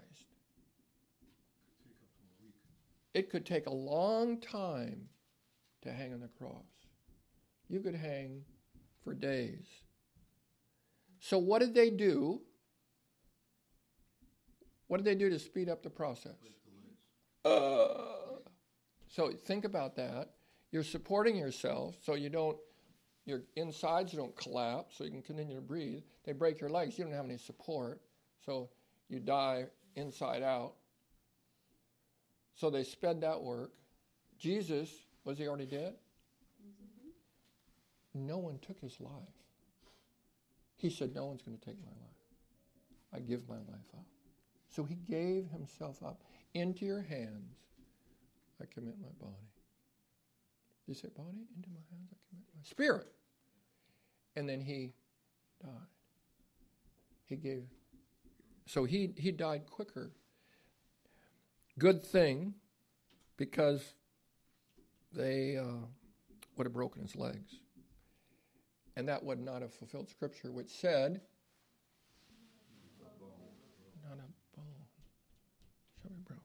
It 3.13 3.29
could 3.29 3.45
take 3.45 3.67
a 3.67 3.73
long 3.73 4.39
time 4.39 5.09
to 5.81 5.91
hang 5.91 6.13
on 6.13 6.21
the 6.21 6.29
cross. 6.29 6.63
You 7.67 7.81
could 7.81 7.95
hang 7.95 8.45
for 9.03 9.13
days. 9.13 9.65
So, 11.19 11.37
what 11.37 11.59
did 11.59 11.73
they 11.75 11.89
do? 11.89 12.41
What 14.89 14.97
did 14.97 15.05
they 15.05 15.15
do 15.15 15.29
to 15.29 15.37
speed 15.37 15.69
up 15.69 15.83
the 15.83 15.89
process? 15.89 16.33
Uh, 17.45 18.39
so, 19.07 19.31
think 19.31 19.63
about 19.63 19.95
that. 19.95 20.31
You're 20.71 20.83
supporting 20.83 21.37
yourself 21.37 21.95
so 22.01 22.15
you 22.15 22.29
don't, 22.29 22.57
your 23.25 23.43
insides 23.55 24.13
don't 24.13 24.35
collapse, 24.35 24.97
so 24.97 25.03
you 25.03 25.11
can 25.11 25.21
continue 25.21 25.55
to 25.55 25.61
breathe. 25.61 26.01
They 26.25 26.33
break 26.33 26.59
your 26.59 26.71
legs, 26.71 26.97
you 26.97 27.05
don't 27.05 27.13
have 27.13 27.25
any 27.25 27.37
support, 27.37 28.01
so 28.43 28.69
you 29.09 29.19
die 29.19 29.67
inside 29.95 30.41
out. 30.41 30.73
So 32.55 32.71
they 32.71 32.83
sped 32.83 33.21
that 33.21 33.39
work. 33.39 33.71
Jesus, 34.39 34.89
was 35.23 35.37
he 35.37 35.47
already 35.47 35.67
dead? 35.67 35.93
No 38.15 38.39
one 38.39 38.57
took 38.57 38.79
his 38.79 38.99
life. 38.99 39.11
He 40.77 40.89
said, 40.89 41.13
No 41.13 41.25
one's 41.25 41.43
going 41.43 41.57
to 41.57 41.63
take 41.63 41.79
my 41.79 41.91
life. 41.91 42.09
I 43.13 43.19
give 43.19 43.47
my 43.47 43.55
life 43.55 43.87
up. 43.93 44.05
So 44.69 44.83
he 44.83 44.95
gave 44.95 45.49
himself 45.49 46.01
up. 46.03 46.23
Into 46.53 46.85
your 46.85 47.01
hands 47.01 47.57
I 48.61 48.65
commit 48.65 48.95
my 49.01 49.09
body. 49.19 49.35
He 50.87 50.93
said, 50.93 51.13
Body, 51.13 51.45
into 51.55 51.69
my 51.69 51.81
hands 51.91 52.09
I 52.11 52.17
commit 52.29 52.45
my 52.55 52.63
spirit. 52.63 53.07
And 54.35 54.49
then 54.49 54.61
he 54.61 54.93
died. 55.61 55.71
He 57.25 57.35
gave, 57.35 57.63
so 58.65 58.85
he, 58.85 59.11
he 59.15 59.31
died 59.31 59.67
quicker. 59.69 60.11
good 61.77 62.03
thing 62.03 62.55
because 63.37 63.93
they 65.13 65.57
uh, 65.57 65.85
would 66.57 66.65
have 66.65 66.73
broken 66.73 67.01
his 67.03 67.15
legs. 67.15 67.59
And 68.95 69.07
that 69.07 69.23
would 69.23 69.39
not 69.39 69.61
have 69.61 69.73
fulfilled 69.73 70.09
Scripture, 70.09 70.51
which 70.51 70.69
said, 70.69 71.21
Not 74.03 74.17
a 74.17 74.57
bone 74.57 74.65
shall 76.01 76.11
be 76.11 76.21
broken. 76.25 76.43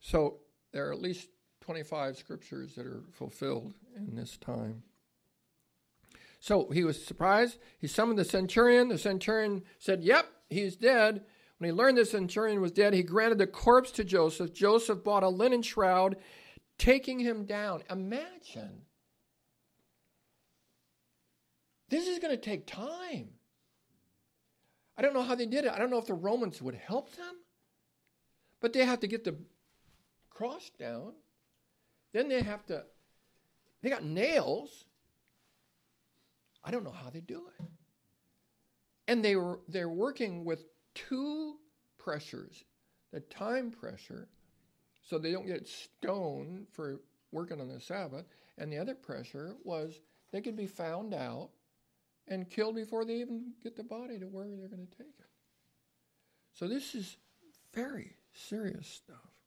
So 0.00 0.38
there 0.72 0.88
are 0.88 0.92
at 0.92 1.02
least 1.02 1.28
25 1.62 2.16
scriptures 2.16 2.74
that 2.74 2.86
are 2.86 3.02
fulfilled 3.12 3.74
in 3.96 4.14
this 4.14 4.36
time. 4.36 4.82
So 6.40 6.70
he 6.70 6.84
was 6.84 7.04
surprised. 7.04 7.58
He 7.78 7.86
summoned 7.86 8.18
the 8.18 8.24
centurion. 8.24 8.88
The 8.88 8.98
centurion 8.98 9.62
said, 9.78 10.02
Yep, 10.02 10.26
he's 10.48 10.76
dead. 10.76 11.24
When 11.58 11.68
he 11.68 11.72
learned 11.72 11.98
the 11.98 12.04
centurion 12.04 12.60
was 12.60 12.70
dead, 12.70 12.94
he 12.94 13.02
granted 13.02 13.38
the 13.38 13.46
corpse 13.48 13.90
to 13.92 14.04
Joseph. 14.04 14.54
Joseph 14.54 15.02
bought 15.02 15.24
a 15.24 15.28
linen 15.28 15.62
shroud, 15.62 16.16
taking 16.78 17.18
him 17.18 17.44
down. 17.44 17.82
Imagine. 17.90 18.82
This 21.88 22.06
is 22.06 22.20
going 22.20 22.34
to 22.34 22.40
take 22.40 22.66
time. 22.66 23.30
I 24.96 25.02
don't 25.02 25.14
know 25.14 25.22
how 25.22 25.34
they 25.34 25.46
did 25.46 25.64
it. 25.64 25.72
I 25.72 25.78
don't 25.78 25.90
know 25.90 25.98
if 25.98 26.06
the 26.06 26.14
Romans 26.14 26.62
would 26.62 26.74
help 26.74 27.14
them, 27.16 27.34
but 28.60 28.72
they 28.72 28.84
have 28.84 29.00
to 29.00 29.06
get 29.08 29.24
the 29.24 29.36
cross 30.38 30.70
down. 30.78 31.12
Then 32.12 32.28
they 32.28 32.42
have 32.42 32.64
to, 32.66 32.84
they 33.82 33.90
got 33.90 34.04
nails. 34.04 34.84
I 36.64 36.70
don't 36.70 36.84
know 36.84 36.92
how 36.92 37.10
they 37.10 37.20
do 37.20 37.42
it. 37.58 37.66
And 39.08 39.24
they 39.24 39.36
were 39.36 39.58
they're 39.68 39.88
working 39.88 40.44
with 40.44 40.64
two 40.94 41.56
pressures. 41.98 42.64
The 43.12 43.20
time 43.20 43.70
pressure, 43.70 44.28
so 45.02 45.18
they 45.18 45.32
don't 45.32 45.46
get 45.46 45.66
stoned 45.66 46.66
for 46.70 47.00
working 47.32 47.58
on 47.58 47.68
the 47.68 47.80
Sabbath, 47.80 48.26
and 48.58 48.70
the 48.70 48.76
other 48.76 48.94
pressure 48.94 49.56
was 49.64 49.98
they 50.30 50.42
could 50.42 50.56
be 50.56 50.66
found 50.66 51.14
out 51.14 51.48
and 52.26 52.50
killed 52.50 52.74
before 52.74 53.06
they 53.06 53.14
even 53.14 53.52
get 53.62 53.76
the 53.76 53.82
body 53.82 54.18
to 54.18 54.26
where 54.26 54.46
they're 54.46 54.68
going 54.68 54.86
to 54.86 54.98
take 54.98 55.14
it. 55.18 55.30
So 56.52 56.68
this 56.68 56.94
is 56.94 57.16
very 57.72 58.16
serious 58.34 58.86
stuff. 58.86 59.37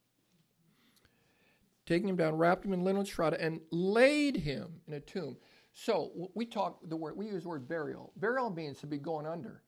Taking 1.92 2.08
him 2.08 2.16
down, 2.16 2.38
wrapped 2.38 2.64
him 2.64 2.72
in 2.72 2.86
linen 2.86 3.04
shroud, 3.04 3.34
and 3.34 3.60
laid 3.70 4.38
him 4.38 4.80
in 4.88 4.94
a 4.94 5.02
tomb. 5.02 5.36
So 5.74 6.30
we 6.34 6.46
talk 6.46 6.80
the 6.88 6.96
word 6.96 7.18
we 7.18 7.26
use 7.26 7.44
the 7.44 7.50
word 7.50 7.68
burial. 7.68 8.14
Burial 8.16 8.50
means 8.50 8.80
to 8.80 8.88
be 8.88 8.98
going 8.98 9.28
under. 9.28 9.62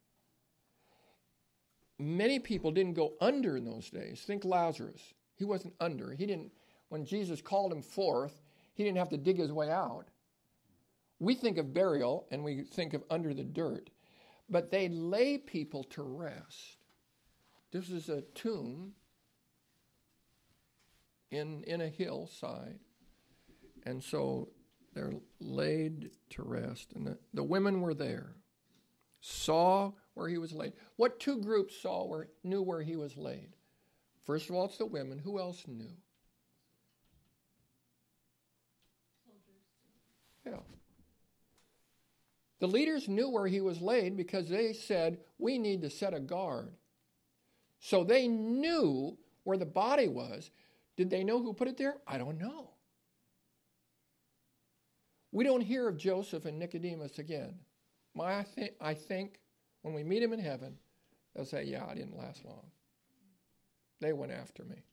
Many 2.00 2.40
people 2.40 2.72
didn't 2.72 2.94
go 2.94 3.16
under 3.20 3.58
in 3.58 3.66
those 3.66 3.90
days. 3.90 4.22
Think 4.22 4.46
Lazarus. 4.46 5.02
He 5.36 5.44
wasn't 5.44 5.74
under. 5.82 6.14
He 6.14 6.26
didn't 6.26 6.54
when 6.88 7.04
Jesus 7.04 7.42
called 7.42 7.74
him 7.74 7.82
forth, 7.82 8.42
he 8.74 8.86
didn't 8.86 9.00
have 9.00 9.10
to 9.10 9.18
dig 9.18 9.38
his 9.38 9.52
way 9.52 9.70
out. 9.70 10.06
We 11.20 11.36
think 11.36 11.58
of 11.58 11.74
burial 11.74 12.30
and 12.32 12.42
we 12.42 12.62
think 12.62 12.94
of 12.94 13.04
under 13.10 13.34
the 13.34 13.44
dirt, 13.44 13.90
but 14.50 14.72
they 14.72 14.88
lay 14.88 15.40
people 15.40 15.84
to 15.90 16.04
rest. 16.04 16.78
This 17.74 17.90
is 17.90 18.08
a 18.08 18.22
tomb 18.34 18.94
in, 21.34 21.64
in 21.64 21.82
a 21.82 21.88
hillside. 21.88 22.80
And 23.86 24.02
so 24.02 24.50
they're 24.94 25.14
laid 25.40 26.12
to 26.32 26.44
rest. 26.44 26.94
And 26.94 27.08
the, 27.08 27.18
the 27.34 27.44
women 27.44 27.82
were 27.82 27.94
there, 27.94 28.36
saw 29.22 29.92
where 30.14 30.28
he 30.28 30.38
was 30.38 30.54
laid. 30.54 30.74
What 30.96 31.20
two 31.20 31.42
groups 31.42 31.76
saw 31.82 32.06
where 32.06 32.28
knew 32.44 32.62
where 32.62 32.82
he 32.82 32.96
was 32.96 33.18
laid? 33.18 33.56
First 34.24 34.50
of 34.50 34.56
all, 34.56 34.66
it's 34.66 34.78
the 34.78 34.86
women. 34.86 35.20
Who 35.20 35.40
else 35.40 35.64
knew? 35.68 35.92
Yeah. 40.46 40.60
The 42.60 42.68
leaders 42.68 43.10
knew 43.10 43.30
where 43.30 43.48
he 43.48 43.60
was 43.60 43.82
laid 43.82 44.16
because 44.16 44.50
they 44.50 44.72
said, 44.72 45.18
We 45.38 45.58
need 45.58 45.82
to 45.82 45.90
set 45.90 46.14
a 46.14 46.20
guard. 46.20 46.72
So 47.80 48.06
they 48.06 48.30
knew 48.30 49.18
where 49.44 49.58
the 49.58 49.66
body 49.66 50.08
was. 50.08 50.50
Did 50.96 51.10
they 51.10 51.24
know 51.24 51.42
who 51.42 51.54
put 51.54 51.68
it 51.68 51.78
there? 51.78 51.96
I 52.08 52.18
don't 52.18 52.40
know. 52.40 52.70
We 55.32 55.44
don't 55.44 55.62
hear 55.62 55.88
of 55.88 55.98
Joseph 55.98 56.46
and 56.46 56.60
Nicodemus 56.60 57.18
again. 57.18 57.56
My, 58.14 58.40
I, 58.40 58.46
th- 58.56 58.74
I 58.80 58.94
think 58.94 59.40
when 59.82 59.96
we 59.96 60.04
meet 60.04 60.22
him 60.22 60.34
in 60.34 60.40
heaven, 60.40 60.78
they'll 61.36 61.46
say, 61.46 61.64
Yeah, 61.64 61.86
I 61.90 61.96
didn't 61.96 62.18
last 62.18 62.46
long. 62.46 62.68
They 64.00 64.14
went 64.14 64.32
after 64.32 64.64
me. 64.64 64.84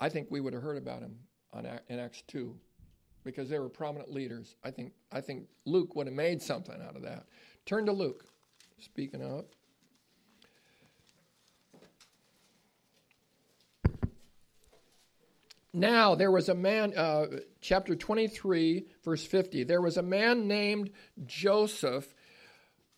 I 0.00 0.08
think 0.08 0.28
we 0.30 0.40
would 0.40 0.54
have 0.54 0.62
heard 0.62 0.78
about 0.78 1.00
him 1.02 1.18
on, 1.52 1.66
in 1.88 1.98
Acts 1.98 2.22
2 2.28 2.56
because 3.22 3.50
they 3.50 3.58
were 3.58 3.68
prominent 3.68 4.10
leaders. 4.10 4.56
I 4.64 4.70
think, 4.70 4.92
I 5.12 5.20
think 5.20 5.46
Luke 5.66 5.94
would 5.94 6.06
have 6.06 6.16
made 6.16 6.40
something 6.40 6.80
out 6.80 6.96
of 6.96 7.02
that. 7.02 7.26
Turn 7.66 7.84
to 7.86 7.92
Luke, 7.92 8.24
speaking 8.78 9.22
of. 9.22 9.44
Now, 15.72 16.14
there 16.14 16.30
was 16.30 16.48
a 16.48 16.54
man, 16.54 16.92
uh, 16.96 17.26
chapter 17.60 17.94
23, 17.94 18.86
verse 19.04 19.24
50. 19.24 19.64
There 19.64 19.80
was 19.80 19.96
a 19.96 20.02
man 20.02 20.48
named 20.48 20.90
Joseph 21.26 22.12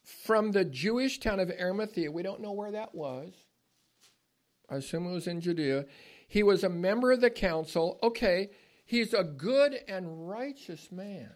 from 0.03 0.53
the 0.53 0.65
Jewish 0.65 1.21
town 1.21 1.39
of 1.39 1.51
Arimathea. 1.51 2.11
We 2.11 2.23
don't 2.23 2.41
know 2.41 2.53
where 2.53 2.73
that 2.73 2.95
was. 2.95 3.33
I 4.71 4.77
assume 4.77 5.07
it 5.07 5.13
was 5.13 5.27
in 5.27 5.41
Judea. 5.41 5.85
He 6.27 6.43
was 6.43 6.65
a 6.65 6.71
member 6.71 7.13
of 7.13 7.21
the 7.21 7.31
council. 7.31 7.99
Okay, 8.03 8.51
He's 8.93 9.15
a 9.15 9.25
good 9.25 9.79
and 9.89 10.29
righteous 10.29 10.93
man. 10.93 11.33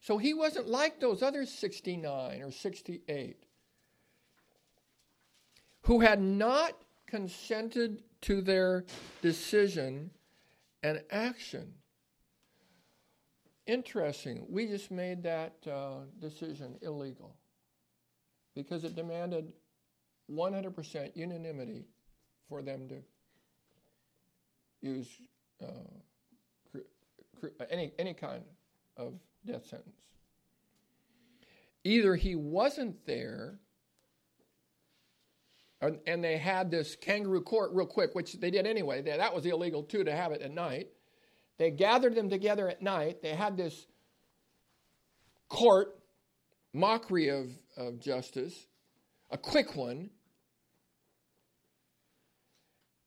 So 0.00 0.16
he 0.16 0.32
wasn't 0.32 0.68
like 0.68 0.98
those 0.98 1.22
other 1.22 1.44
69 1.44 2.40
or 2.40 2.50
68 2.50 3.44
who 5.82 6.00
had 6.00 6.20
not 6.20 6.72
consented 7.06 8.02
to 8.22 8.40
their 8.40 8.84
decision 9.22 10.10
and 10.82 11.02
action. 11.10 11.72
Interesting. 13.66 14.46
We 14.48 14.66
just 14.66 14.90
made 14.90 15.22
that 15.22 15.54
uh, 15.70 16.00
decision 16.18 16.76
illegal 16.82 17.36
because 18.54 18.84
it 18.84 18.96
demanded 18.96 19.52
100% 20.30 21.16
unanimity 21.16 21.84
for 22.48 22.62
them 22.62 22.88
to 22.88 23.02
use 24.80 25.08
uh, 25.62 25.66
any, 27.70 27.92
any 27.98 28.14
kind 28.14 28.42
of 28.96 29.14
death 29.46 29.66
sentence. 29.66 29.96
Either 31.84 32.14
he 32.14 32.34
wasn't 32.34 33.06
there, 33.06 33.58
and 35.80 36.22
they 36.22 36.36
had 36.36 36.70
this 36.70 36.96
kangaroo 36.96 37.40
court 37.40 37.70
real 37.72 37.86
quick, 37.86 38.14
which 38.14 38.34
they 38.34 38.50
did 38.50 38.66
anyway. 38.66 39.02
That 39.02 39.34
was 39.34 39.46
illegal 39.46 39.82
too 39.82 40.04
to 40.04 40.14
have 40.14 40.32
it 40.32 40.42
at 40.42 40.52
night. 40.52 40.88
They 41.58 41.70
gathered 41.70 42.14
them 42.14 42.28
together 42.28 42.68
at 42.68 42.82
night. 42.82 43.22
They 43.22 43.34
had 43.34 43.56
this 43.56 43.86
court, 45.48 45.98
mockery 46.72 47.28
of, 47.28 47.50
of 47.76 47.98
justice, 47.98 48.66
a 49.30 49.38
quick 49.38 49.74
one 49.76 50.10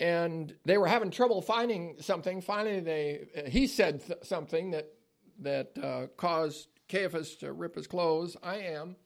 and 0.04 0.54
they 0.66 0.78
were 0.78 0.88
having 0.88 1.12
trouble 1.12 1.42
finding 1.42 1.96
something. 2.02 2.42
Finally, 2.42 2.82
they 2.82 3.26
he 3.48 3.68
said 3.68 4.06
th- 4.06 4.20
something 4.24 4.72
that 4.72 4.92
that 5.40 5.72
uh, 5.82 6.08
caused 6.18 6.68
Caiaphas 6.90 7.36
to 7.38 7.54
rip 7.54 7.76
his 7.76 7.88
clothes. 7.88 8.36
I 8.44 8.58
am, 8.58 8.98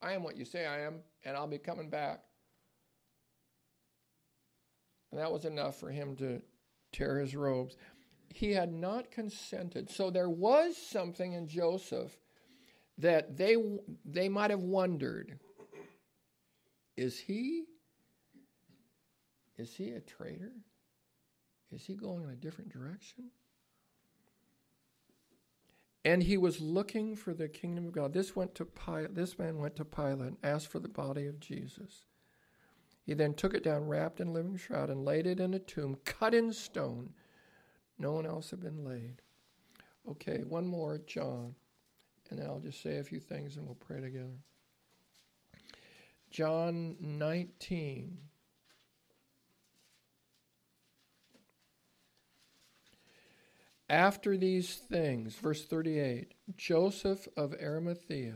I 0.00 0.12
am 0.12 0.22
what 0.22 0.36
you 0.36 0.44
say 0.44 0.64
I 0.64 0.82
am, 0.82 1.00
and 1.24 1.36
I'll 1.36 1.48
be 1.48 1.58
coming 1.58 1.90
back. 1.90 2.20
And 5.10 5.20
that 5.20 5.32
was 5.32 5.44
enough 5.44 5.78
for 5.78 5.90
him 5.90 6.16
to 6.16 6.42
tear 6.92 7.18
his 7.18 7.34
robes. 7.34 7.76
He 8.28 8.52
had 8.52 8.72
not 8.72 9.10
consented, 9.10 9.90
so 9.90 10.10
there 10.10 10.28
was 10.28 10.76
something 10.76 11.32
in 11.32 11.48
Joseph 11.48 12.16
that 12.98 13.36
they 13.36 13.56
they 14.04 14.28
might 14.28 14.50
have 14.50 14.62
wondered: 14.62 15.38
Is 16.96 17.18
he 17.18 17.64
is 19.56 19.74
he 19.74 19.90
a 19.90 20.00
traitor? 20.00 20.52
Is 21.72 21.84
he 21.84 21.94
going 21.94 22.24
in 22.24 22.30
a 22.30 22.36
different 22.36 22.72
direction? 22.72 23.30
And 26.04 26.22
he 26.22 26.38
was 26.38 26.60
looking 26.60 27.16
for 27.16 27.34
the 27.34 27.48
kingdom 27.48 27.86
of 27.86 27.92
God. 27.92 28.12
This 28.12 28.34
went 28.34 28.54
to 28.54 28.64
Pilate, 28.64 29.14
this 29.14 29.38
man 29.38 29.58
went 29.58 29.76
to 29.76 29.84
Pilate 29.84 30.20
and 30.20 30.36
asked 30.42 30.68
for 30.68 30.78
the 30.78 30.88
body 30.88 31.26
of 31.26 31.40
Jesus. 31.40 32.04
He 33.08 33.14
then 33.14 33.32
took 33.32 33.54
it 33.54 33.64
down, 33.64 33.88
wrapped 33.88 34.20
in 34.20 34.28
a 34.28 34.32
living 34.32 34.58
shroud, 34.58 34.90
and 34.90 35.02
laid 35.02 35.26
it 35.26 35.40
in 35.40 35.54
a 35.54 35.58
tomb 35.58 35.96
cut 36.04 36.34
in 36.34 36.52
stone. 36.52 37.14
No 37.98 38.12
one 38.12 38.26
else 38.26 38.50
had 38.50 38.60
been 38.60 38.84
laid. 38.84 39.22
Okay, 40.06 40.42
one 40.46 40.66
more, 40.66 41.00
John, 41.06 41.54
and 42.28 42.38
I'll 42.38 42.60
just 42.60 42.82
say 42.82 42.98
a 42.98 43.02
few 43.02 43.18
things 43.18 43.56
and 43.56 43.64
we'll 43.64 43.76
pray 43.76 44.02
together. 44.02 44.36
John 46.30 46.96
19. 47.00 48.18
After 53.88 54.36
these 54.36 54.74
things, 54.74 55.34
verse 55.36 55.64
38, 55.64 56.34
Joseph 56.58 57.26
of 57.38 57.54
Arimathea, 57.54 58.34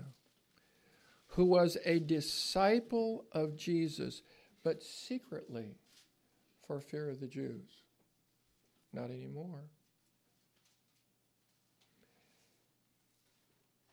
who 1.27 1.45
was 1.45 1.77
a 1.85 1.99
disciple 1.99 3.27
of 3.33 3.55
Jesus, 3.55 4.23
but 4.65 4.83
secretly 4.83 5.77
for 6.67 6.81
fear 6.81 7.09
of 7.11 7.21
the 7.21 7.27
Jews. 7.27 7.83
Not 8.93 9.11
anymore. 9.11 9.65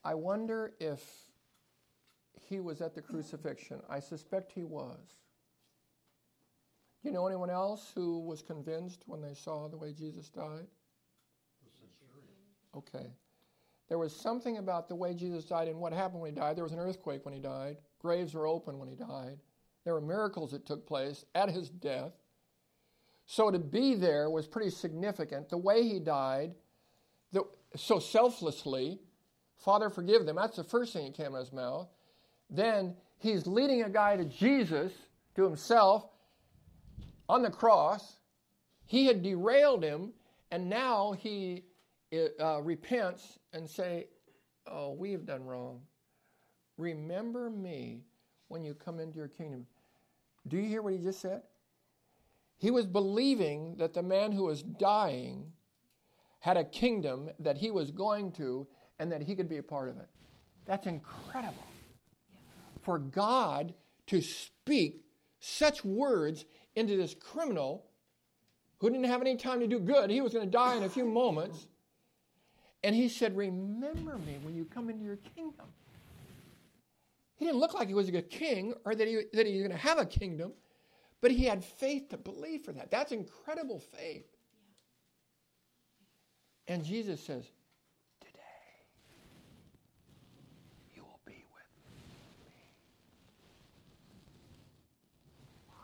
I 0.04 0.14
wonder 0.16 0.74
if 0.80 1.02
he 2.48 2.60
was 2.60 2.82
at 2.82 2.96
the 2.96 3.02
crucifixion. 3.02 3.82
I 3.90 4.00
suspect 4.00 4.52
he 4.52 4.64
was. 4.64 4.98
Do 7.02 7.10
you 7.10 7.14
know 7.14 7.28
anyone 7.28 7.50
else 7.50 7.92
who 7.96 8.20
was 8.20 8.42
convinced 8.42 9.04
when 9.06 9.22
they 9.22 9.34
saw 9.34 9.68
the 9.68 9.78
way 9.78 9.94
Jesus 9.94 10.30
died? 10.30 10.68
Okay. 12.76 13.08
There 13.88 13.98
was 13.98 14.16
something 14.16 14.58
about 14.58 14.88
the 14.88 14.96
way 14.96 15.14
Jesus 15.14 15.46
died 15.46 15.68
and 15.68 15.80
what 15.80 15.94
happened 15.94 16.22
when 16.22 16.32
he 16.34 16.40
died. 16.40 16.56
There 16.56 16.64
was 16.64 16.74
an 16.74 16.80
earthquake 16.80 17.26
when 17.26 17.34
he 17.34 17.40
died. 17.40 17.78
Graves 18.00 18.34
were 18.34 18.46
open 18.46 18.78
when 18.78 18.88
he 18.88 18.96
died. 18.96 19.40
There 19.90 19.96
were 19.96 20.02
miracles 20.02 20.52
that 20.52 20.68
took 20.68 20.86
place 20.86 21.26
at 21.34 21.50
his 21.50 21.68
death. 21.68 22.12
So 23.26 23.50
to 23.50 23.58
be 23.58 23.96
there 23.96 24.30
was 24.30 24.46
pretty 24.46 24.70
significant. 24.70 25.50
The 25.50 25.58
way 25.58 25.82
he 25.82 26.00
died, 26.00 26.54
the, 27.32 27.46
so 27.76 27.98
selflessly, 27.98 29.00
Father, 29.58 29.90
forgive 29.90 30.28
them. 30.28 30.36
That's 30.36 30.58
the 30.58 30.64
first 30.64 30.94
thing 30.94 31.06
that 31.06 31.16
came 31.16 31.34
out 31.34 31.40
of 31.40 31.46
his 31.46 31.54
mouth. 31.54 31.88
Then 32.52 32.98
he's 33.18 33.48
leading 33.48 33.82
a 33.82 33.90
guy 33.90 34.16
to 34.16 34.26
Jesus, 34.26 34.94
to 35.36 35.44
himself, 35.44 36.06
on 37.28 37.42
the 37.42 37.50
cross. 37.50 38.18
He 38.86 39.08
had 39.08 39.24
derailed 39.24 39.84
him, 39.84 40.14
and 40.52 40.70
now 40.70 41.14
he 41.14 41.64
uh, 42.40 42.62
repents 42.62 43.40
and 43.54 43.68
say, 43.68 44.06
"Oh, 44.68 44.92
we 44.92 45.12
have 45.14 45.26
done 45.26 45.46
wrong. 45.46 45.82
Remember 46.78 47.50
me 47.50 48.04
when 48.50 48.64
you 48.64 48.76
come 48.76 49.00
into 49.00 49.18
your 49.18 49.30
kingdom." 49.30 49.66
Do 50.48 50.58
you 50.58 50.68
hear 50.68 50.82
what 50.82 50.94
he 50.94 51.00
just 51.00 51.22
said? 51.22 51.42
He 52.58 52.72
was 52.72 52.86
believing 52.86 53.76
that 53.78 53.94
the 53.94 54.04
man 54.04 54.32
who 54.32 54.44
was 54.44 54.62
dying 54.62 55.54
had 56.40 56.58
a 56.58 56.64
kingdom 56.64 57.30
that 57.40 57.58
he 57.58 57.72
was 57.72 57.92
going 57.92 58.32
to 58.34 58.68
and 59.00 59.12
that 59.12 59.22
he 59.22 59.36
could 59.36 59.50
be 59.50 59.58
a 59.58 59.64
part 59.64 59.90
of 59.90 59.98
it. 59.98 60.08
That's 60.66 60.88
incredible. 60.88 61.64
For 62.82 63.00
God 63.00 63.74
to 64.08 64.22
speak 64.22 65.02
such 65.40 65.84
words 65.86 66.46
into 66.76 66.98
this 66.98 67.14
criminal 67.14 67.86
who 68.80 68.90
didn't 68.90 69.06
have 69.06 69.22
any 69.22 69.36
time 69.36 69.60
to 69.60 69.68
do 69.68 69.80
good, 69.80 70.10
he 70.10 70.22
was 70.22 70.34
going 70.34 70.46
to 70.46 70.52
die 70.52 70.76
in 70.76 70.84
a 70.84 70.90
few 70.90 71.06
moments. 71.06 71.68
And 72.84 72.96
he 72.96 73.10
said, 73.10 73.36
Remember 73.36 74.18
me 74.18 74.38
when 74.42 74.56
you 74.56 74.66
come 74.66 74.90
into 74.90 75.04
your 75.04 75.18
kingdom. 75.36 75.66
He 77.40 77.46
didn't 77.46 77.62
look 77.62 77.74
like 77.74 77.88
he 77.88 77.94
was 77.94 78.10
a 78.10 78.12
good 78.12 78.30
king 78.30 78.74
or 78.84 78.94
that 78.94 79.08
he, 79.08 79.22
that 79.32 79.48
he 79.48 79.54
was 79.54 79.62
going 79.62 79.72
to 79.72 79.78
have 79.78 79.98
a 79.98 80.06
kingdom, 80.06 80.52
but 81.22 81.32
he 81.32 81.46
had 81.46 81.64
faith 81.64 82.10
to 82.10 82.18
believe 82.18 82.64
for 82.64 82.74
that. 82.74 82.92
That's 82.92 83.14
incredible 83.14 83.80
faith. 83.80 84.26
And 86.68 86.84
Jesus 86.84 87.24
says, 87.24 87.46
Today 88.20 88.40
you 90.94 91.02
will 91.02 91.22
be 91.26 91.46
with 91.54 91.72
me. 91.88 92.12
Wow. 95.70 95.76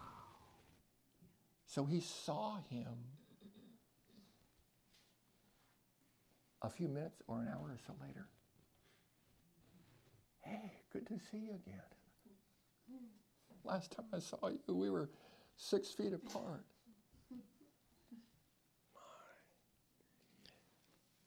So 1.67 1.85
he 1.85 2.01
saw 2.01 2.57
him 2.69 2.95
a 6.61 6.69
few 6.69 6.89
minutes 6.89 7.21
or 7.27 7.39
an 7.39 7.47
hour 7.47 7.69
or 7.69 7.77
so 7.87 7.93
later. 8.05 8.27
Hey, 10.45 10.73
good 10.93 11.07
to 11.07 11.19
see 11.31 11.37
you 11.37 11.55
again. 11.55 11.81
Last 13.63 13.91
time 13.91 14.05
I 14.13 14.19
saw 14.19 14.47
you, 14.47 14.59
we 14.75 14.91
were 14.91 15.09
six 15.57 15.89
feet 15.89 16.13
apart. 16.13 16.63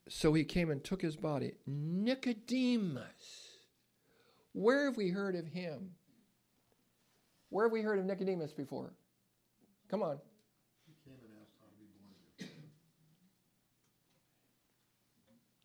So 0.09 0.33
he 0.33 0.45
came 0.45 0.71
and 0.71 0.83
took 0.83 1.03
his 1.03 1.17
body. 1.17 1.55
Nicodemus. 1.67 3.57
Where 4.53 4.87
have 4.87 4.97
we 4.97 5.11
heard 5.11 5.35
of 5.35 5.47
him? 5.47 5.91
Where 7.51 7.67
have 7.67 7.73
we 7.73 7.83
heard 7.83 7.99
of 7.99 8.05
Nicodemus 8.05 8.53
before? 8.53 8.93
Come 9.91 10.03
on. 10.03 10.19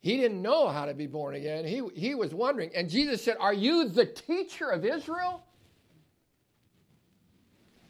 He 0.03 0.17
didn't 0.17 0.41
know 0.41 0.67
how 0.67 0.85
to 0.85 0.93
be 0.93 1.07
born 1.07 1.35
again. 1.35 1.65
He, 1.65 1.81
he 1.95 2.13
was 2.13 2.33
wondering. 2.33 2.71
And 2.75 2.89
Jesus 2.89 3.23
said, 3.23 3.37
Are 3.39 3.53
you 3.53 3.87
the 3.87 4.05
teacher 4.05 4.69
of 4.69 4.83
Israel? 4.83 5.41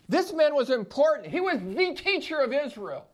This 0.08 0.32
man 0.32 0.54
was 0.54 0.70
important. 0.70 1.28
He 1.30 1.42
was 1.42 1.60
the 1.60 1.96
teacher 1.96 2.40
of 2.40 2.54
Israel. 2.54 3.08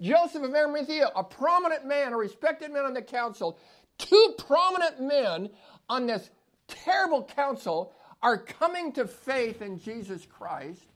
Joseph 0.00 0.42
of 0.42 0.54
Arimathea, 0.54 1.10
a 1.14 1.22
prominent 1.22 1.84
man, 1.84 2.14
a 2.14 2.16
respected 2.16 2.72
man 2.72 2.86
on 2.86 2.94
the 2.94 3.02
council, 3.02 3.58
two 3.98 4.34
prominent 4.38 5.02
men 5.02 5.50
on 5.90 6.06
this 6.06 6.30
terrible 6.68 7.22
council 7.22 7.92
are 8.22 8.38
coming 8.38 8.92
to 8.92 9.06
faith 9.06 9.60
in 9.60 9.78
Jesus 9.78 10.24
Christ. 10.24 10.86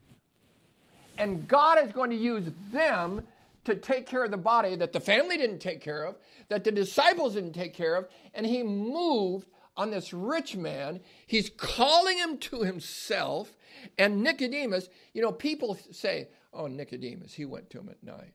And 1.18 1.46
God 1.46 1.84
is 1.84 1.92
going 1.92 2.08
to 2.08 2.16
use 2.16 2.50
them 2.72 3.22
to 3.64 3.74
take 3.74 4.06
care 4.06 4.24
of 4.24 4.30
the 4.30 4.36
body 4.36 4.76
that 4.76 4.92
the 4.92 5.00
family 5.00 5.36
didn't 5.36 5.58
take 5.58 5.80
care 5.80 6.04
of, 6.04 6.16
that 6.48 6.64
the 6.64 6.72
disciples 6.72 7.34
didn't 7.34 7.52
take 7.52 7.74
care 7.74 7.96
of, 7.96 8.08
and 8.34 8.46
he 8.46 8.62
moved 8.62 9.48
on 9.76 9.90
this 9.90 10.12
rich 10.12 10.56
man. 10.56 11.00
He's 11.26 11.50
calling 11.50 12.18
him 12.18 12.38
to 12.38 12.62
himself. 12.62 13.56
And 13.98 14.22
Nicodemus, 14.22 14.88
you 15.12 15.22
know, 15.22 15.32
people 15.32 15.78
say, 15.90 16.28
oh, 16.52 16.66
Nicodemus, 16.66 17.34
he 17.34 17.44
went 17.44 17.70
to 17.70 17.80
him 17.80 17.88
at 17.88 18.02
night. 18.02 18.34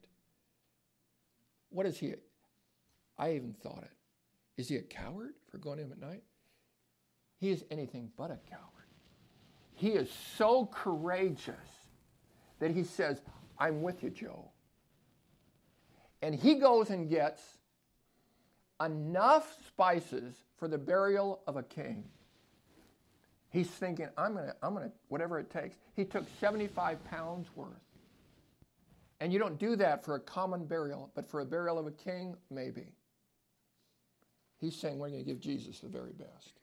What 1.70 1.86
is 1.86 1.98
he? 1.98 2.16
I 3.18 3.34
even 3.34 3.54
thought 3.54 3.84
it. 3.84 3.92
Is 4.58 4.68
he 4.68 4.76
a 4.76 4.82
coward 4.82 5.34
for 5.50 5.58
going 5.58 5.78
to 5.78 5.84
him 5.84 5.92
at 5.92 6.00
night? 6.00 6.24
He 7.38 7.52
is 7.52 7.64
anything 7.72 8.12
but 8.18 8.32
a 8.32 8.40
coward. 8.50 8.64
He 9.76 9.92
is 9.92 10.12
so 10.38 10.66
courageous 10.66 11.56
that 12.60 12.72
he 12.72 12.84
says, 12.84 13.22
I'm 13.58 13.82
with 13.82 14.04
you, 14.04 14.10
Joe. 14.10 14.52
And 16.22 16.36
he 16.36 16.56
goes 16.56 16.90
and 16.90 17.10
gets 17.10 17.42
enough 18.84 19.56
spices 19.68 20.36
for 20.58 20.68
the 20.68 20.78
burial 20.78 21.42
of 21.48 21.56
a 21.56 21.64
king. 21.64 22.06
He's 23.50 23.68
thinking, 23.68 24.10
I'm 24.18 24.36
gonna, 24.36 24.54
I'm 24.62 24.74
gonna, 24.74 24.92
whatever 25.08 25.40
it 25.40 25.50
takes. 25.50 25.76
He 25.96 26.06
took 26.06 26.26
75 26.40 27.04
pounds 27.06 27.48
worth. 27.56 27.70
And 29.20 29.34
you 29.34 29.40
don't 29.40 29.58
do 29.58 29.76
that 29.78 30.06
for 30.06 30.16
a 30.16 30.20
common 30.20 30.66
burial, 30.66 31.12
but 31.16 31.30
for 31.30 31.42
a 31.42 31.46
burial 31.46 31.78
of 31.78 31.88
a 31.88 31.92
king, 31.92 32.36
maybe. 32.50 32.94
He's 34.60 34.76
saying 34.76 34.98
we're 34.98 35.10
going 35.10 35.24
to 35.24 35.26
give 35.26 35.40
Jesus 35.40 35.80
the 35.80 35.90
very 35.90 36.14
best. 36.14 36.60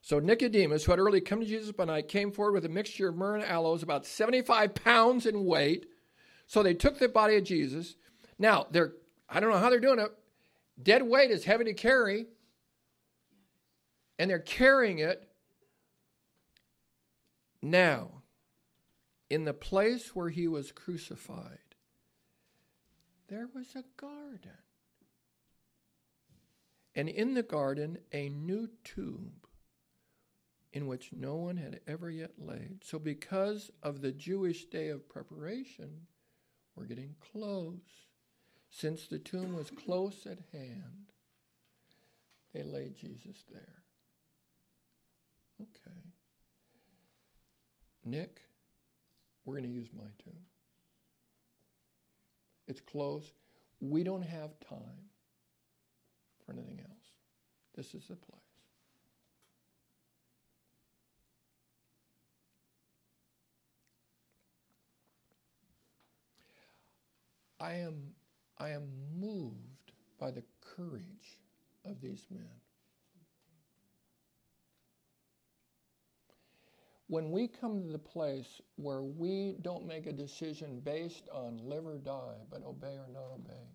So 0.00 0.20
Nicodemus, 0.20 0.84
who 0.84 0.92
had 0.92 0.98
early 0.98 1.20
come 1.22 1.40
to 1.40 1.46
Jesus 1.46 1.72
by 1.72 1.86
night, 1.86 2.08
came 2.08 2.30
forward 2.30 2.52
with 2.52 2.66
a 2.66 2.68
mixture 2.68 3.08
of 3.08 3.16
myrrh 3.16 3.36
and 3.36 3.44
aloes, 3.44 3.82
about 3.82 4.04
75 4.04 4.74
pounds 4.74 5.24
in 5.24 5.44
weight. 5.46 5.86
So 6.46 6.62
they 6.62 6.74
took 6.74 6.98
the 6.98 7.08
body 7.08 7.36
of 7.36 7.44
Jesus. 7.44 7.96
Now, 8.38 8.66
they're, 8.70 8.92
I 9.28 9.40
don't 9.40 9.50
know 9.50 9.58
how 9.58 9.70
they're 9.70 9.80
doing 9.80 9.98
it. 9.98 10.12
Dead 10.82 11.02
weight 11.02 11.30
is 11.30 11.44
heavy 11.44 11.64
to 11.64 11.74
carry. 11.74 12.26
And 14.18 14.30
they're 14.30 14.38
carrying 14.38 14.98
it. 14.98 15.28
Now, 17.62 18.22
in 19.30 19.44
the 19.44 19.54
place 19.54 20.14
where 20.14 20.28
he 20.28 20.46
was 20.46 20.70
crucified, 20.70 21.58
there 23.28 23.48
was 23.54 23.74
a 23.74 23.84
garden. 23.96 24.58
And 26.94 27.08
in 27.08 27.34
the 27.34 27.42
garden, 27.42 27.98
a 28.12 28.28
new 28.28 28.68
tomb 28.84 29.32
in 30.72 30.86
which 30.86 31.10
no 31.12 31.36
one 31.36 31.56
had 31.56 31.80
ever 31.86 32.10
yet 32.10 32.32
laid. 32.38 32.82
So, 32.84 32.98
because 32.98 33.70
of 33.82 34.00
the 34.00 34.12
Jewish 34.12 34.66
day 34.66 34.88
of 34.88 35.08
preparation, 35.08 36.06
we're 36.76 36.86
getting 36.86 37.14
close. 37.32 38.08
Since 38.70 39.06
the 39.06 39.18
tomb 39.18 39.54
was 39.54 39.70
close 39.70 40.26
at 40.26 40.38
hand, 40.52 41.12
they 42.52 42.62
laid 42.62 42.96
Jesus 42.96 43.44
there. 43.52 43.82
Okay. 45.60 46.00
Nick, 48.04 48.40
we're 49.44 49.54
going 49.54 49.70
to 49.70 49.74
use 49.74 49.88
my 49.96 50.04
tomb. 50.22 50.40
It's 52.66 52.80
close. 52.80 53.32
We 53.80 54.02
don't 54.02 54.22
have 54.22 54.58
time 54.68 55.10
for 56.44 56.52
anything 56.52 56.80
else. 56.80 57.12
This 57.74 57.94
is 57.94 58.08
the 58.08 58.16
place. 58.16 58.43
I 67.64 67.76
am 67.76 67.94
I 68.58 68.70
am 68.70 68.82
moved 69.18 69.92
by 70.20 70.30
the 70.30 70.42
courage 70.60 71.38
of 71.86 71.98
these 72.02 72.26
men. 72.30 72.60
When 77.06 77.30
we 77.30 77.48
come 77.48 77.82
to 77.82 77.88
the 77.88 77.98
place 77.98 78.60
where 78.76 79.02
we 79.02 79.56
don't 79.62 79.86
make 79.86 80.06
a 80.06 80.12
decision 80.12 80.80
based 80.84 81.28
on 81.32 81.58
live 81.64 81.86
or 81.86 81.96
die, 81.96 82.36
but 82.50 82.62
obey 82.64 82.96
or 82.98 83.08
not 83.10 83.32
obey, 83.34 83.66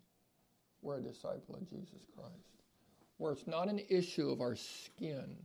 we're 0.82 0.98
a 0.98 1.02
disciple 1.02 1.56
of 1.56 1.68
Jesus 1.68 2.06
Christ. 2.14 2.62
Where 3.16 3.32
it's 3.32 3.48
not 3.48 3.68
an 3.68 3.80
issue 3.88 4.30
of 4.30 4.40
our 4.40 4.54
skin, 4.54 5.36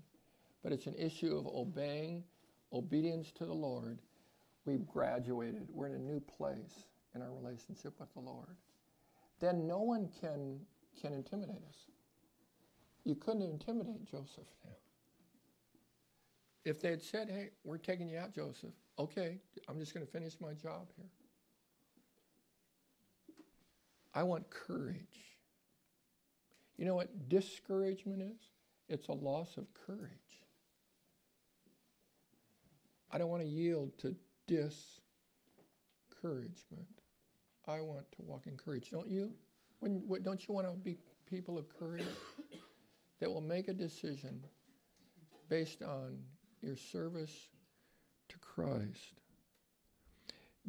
but 0.63 0.71
it's 0.71 0.85
an 0.85 0.95
issue 0.95 1.35
of 1.35 1.47
obeying, 1.47 2.23
obedience 2.71 3.31
to 3.37 3.45
the 3.45 3.53
Lord. 3.53 3.99
We've 4.65 4.85
graduated. 4.85 5.67
We're 5.71 5.87
in 5.87 5.95
a 5.95 5.99
new 5.99 6.19
place 6.19 6.85
in 7.15 7.21
our 7.21 7.31
relationship 7.31 7.93
with 7.99 8.13
the 8.13 8.19
Lord. 8.19 8.57
Then 9.39 9.65
no 9.67 9.79
one 9.79 10.09
can, 10.19 10.59
can 11.01 11.13
intimidate 11.13 11.63
us. 11.67 11.77
You 13.03 13.15
couldn't 13.15 13.43
intimidate 13.43 14.05
Joseph 14.05 14.47
now. 14.63 14.71
If 16.65 16.81
they 16.81 16.89
had 16.89 17.01
said, 17.01 17.29
hey, 17.29 17.49
we're 17.63 17.77
taking 17.77 18.09
you 18.09 18.17
out, 18.17 18.33
Joseph, 18.33 18.73
okay, 18.97 19.37
I'm 19.69 19.79
just 19.79 19.93
going 19.93 20.05
to 20.05 20.11
finish 20.11 20.33
my 20.41 20.53
job 20.53 20.87
here. 20.97 21.05
I 24.13 24.23
want 24.23 24.49
courage. 24.49 25.37
You 26.77 26.85
know 26.85 26.95
what 26.95 27.29
discouragement 27.29 28.21
is? 28.21 28.49
It's 28.89 29.07
a 29.09 29.13
loss 29.13 29.57
of 29.57 29.65
courage. 29.85 30.11
I 33.11 33.17
don't 33.17 33.29
want 33.29 33.43
to 33.43 33.47
yield 33.47 33.97
to 33.99 34.15
discouragement. 34.47 35.01
I 37.67 37.81
want 37.81 38.11
to 38.13 38.21
walk 38.21 38.47
in 38.47 38.57
courage. 38.57 38.89
Don't 38.91 39.09
you? 39.09 39.31
When, 39.79 40.03
don't 40.23 40.47
you 40.47 40.53
want 40.53 40.67
to 40.67 40.73
be 40.73 40.97
people 41.29 41.57
of 41.57 41.67
courage 41.69 42.05
that 43.19 43.31
will 43.31 43.41
make 43.41 43.67
a 43.67 43.73
decision 43.73 44.41
based 45.49 45.81
on 45.81 46.17
your 46.61 46.75
service 46.75 47.49
to 48.29 48.37
Christ? 48.39 49.19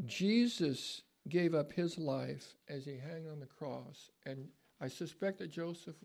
Jesus 0.04 1.02
gave 1.28 1.54
up 1.54 1.72
his 1.72 1.98
life 1.98 2.54
as 2.68 2.84
he 2.84 2.98
hung 2.98 3.26
on 3.30 3.40
the 3.40 3.46
cross, 3.46 4.10
and 4.26 4.48
I 4.80 4.88
suspect 4.88 5.38
that 5.38 5.50
Joseph 5.50 5.96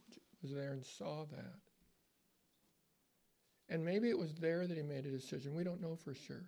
was 0.42 0.54
there 0.54 0.72
and 0.72 0.86
saw 0.86 1.26
that. 1.26 1.60
And 3.70 3.84
maybe 3.84 4.10
it 4.10 4.18
was 4.18 4.34
there 4.36 4.68
that 4.68 4.76
he 4.76 4.84
made 4.84 5.06
a 5.06 5.12
decision. 5.12 5.56
We 5.56 5.64
don't 5.64 5.82
know 5.82 5.96
for 5.96 6.14
sure. 6.14 6.46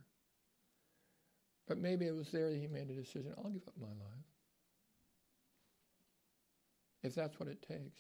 But 1.68 1.78
maybe 1.78 2.06
it 2.06 2.16
was 2.16 2.30
there 2.32 2.50
that 2.50 2.60
he 2.60 2.68
made 2.68 2.90
a 2.90 2.94
decision 2.94 3.34
I'll 3.38 3.50
give 3.50 3.68
up 3.68 3.74
my 3.80 3.88
life. 3.88 4.33
If 7.04 7.16
that's 7.16 7.40
what 7.40 7.50
it 7.50 7.62
takes, 7.62 8.00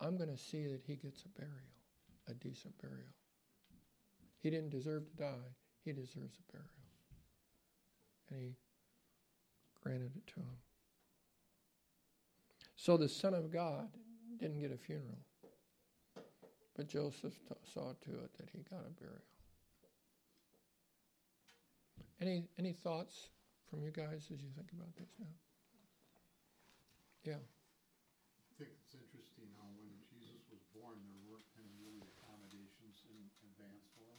I'm 0.00 0.16
going 0.16 0.30
to 0.30 0.36
see 0.36 0.66
that 0.66 0.82
he 0.86 0.96
gets 0.96 1.22
a 1.22 1.28
burial, 1.28 1.54
a 2.28 2.34
decent 2.34 2.76
burial. 2.80 3.14
He 4.38 4.50
didn't 4.50 4.70
deserve 4.70 5.08
to 5.08 5.16
die, 5.16 5.48
he 5.84 5.92
deserves 5.92 6.38
a 6.38 6.52
burial. 6.52 6.70
And 8.30 8.40
he 8.40 8.56
granted 9.82 10.12
it 10.16 10.26
to 10.34 10.40
him. 10.40 10.58
So 12.76 12.96
the 12.96 13.08
Son 13.08 13.32
of 13.32 13.50
God 13.50 13.88
didn't 14.38 14.60
get 14.60 14.70
a 14.70 14.76
funeral, 14.76 15.18
but 16.76 16.88
Joseph 16.88 17.34
t- 17.48 17.54
saw 17.72 17.94
to 18.04 18.10
it 18.10 18.36
that 18.36 18.50
he 18.52 18.64
got 18.70 18.80
a 18.86 18.90
burial. 19.00 19.22
Any 22.20 22.44
any 22.58 22.72
thoughts 22.72 23.30
from 23.68 23.82
you 23.82 23.90
guys 23.90 24.28
as 24.32 24.42
you 24.42 24.50
think 24.54 24.72
about 24.72 24.94
this 24.96 25.08
now? 25.18 25.26
Yeah. 27.24 27.55
Think 28.56 28.72
it's 28.72 28.96
interesting 28.96 29.52
how 29.60 29.68
when 29.76 29.92
Jesus 30.08 30.40
was 30.48 30.64
born, 30.72 30.96
there 31.04 31.20
weren't 31.28 31.44
any 31.60 31.76
really 31.76 32.00
accommodations 32.16 33.04
in 33.04 33.20
advance 33.44 33.84
for 33.92 34.08
him. 34.08 34.16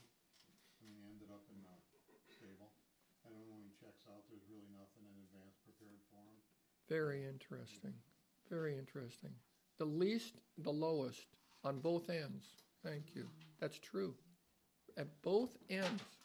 I 0.78 0.86
mean, 0.86 0.94
he 0.94 1.02
ended 1.10 1.26
up 1.34 1.42
in 1.50 1.58
the 1.58 1.74
stable. 2.30 2.70
And 3.26 3.34
when 3.50 3.58
he 3.66 3.74
checks 3.82 4.06
out, 4.06 4.22
there's 4.30 4.46
really 4.46 4.70
nothing 4.70 5.02
in 5.10 5.18
advance 5.26 5.58
prepared 5.66 5.98
for 6.06 6.22
him. 6.22 6.38
Very 6.86 7.26
interesting. 7.26 7.98
Very 8.46 8.78
interesting. 8.78 9.34
The 9.82 9.90
least, 9.90 10.38
the 10.62 10.70
lowest 10.70 11.34
on 11.66 11.82
both 11.82 12.06
ends. 12.06 12.46
Thank 12.86 13.18
you. 13.18 13.26
That's 13.58 13.82
true. 13.82 14.14
At 14.94 15.10
both 15.22 15.58
ends. 15.68 16.17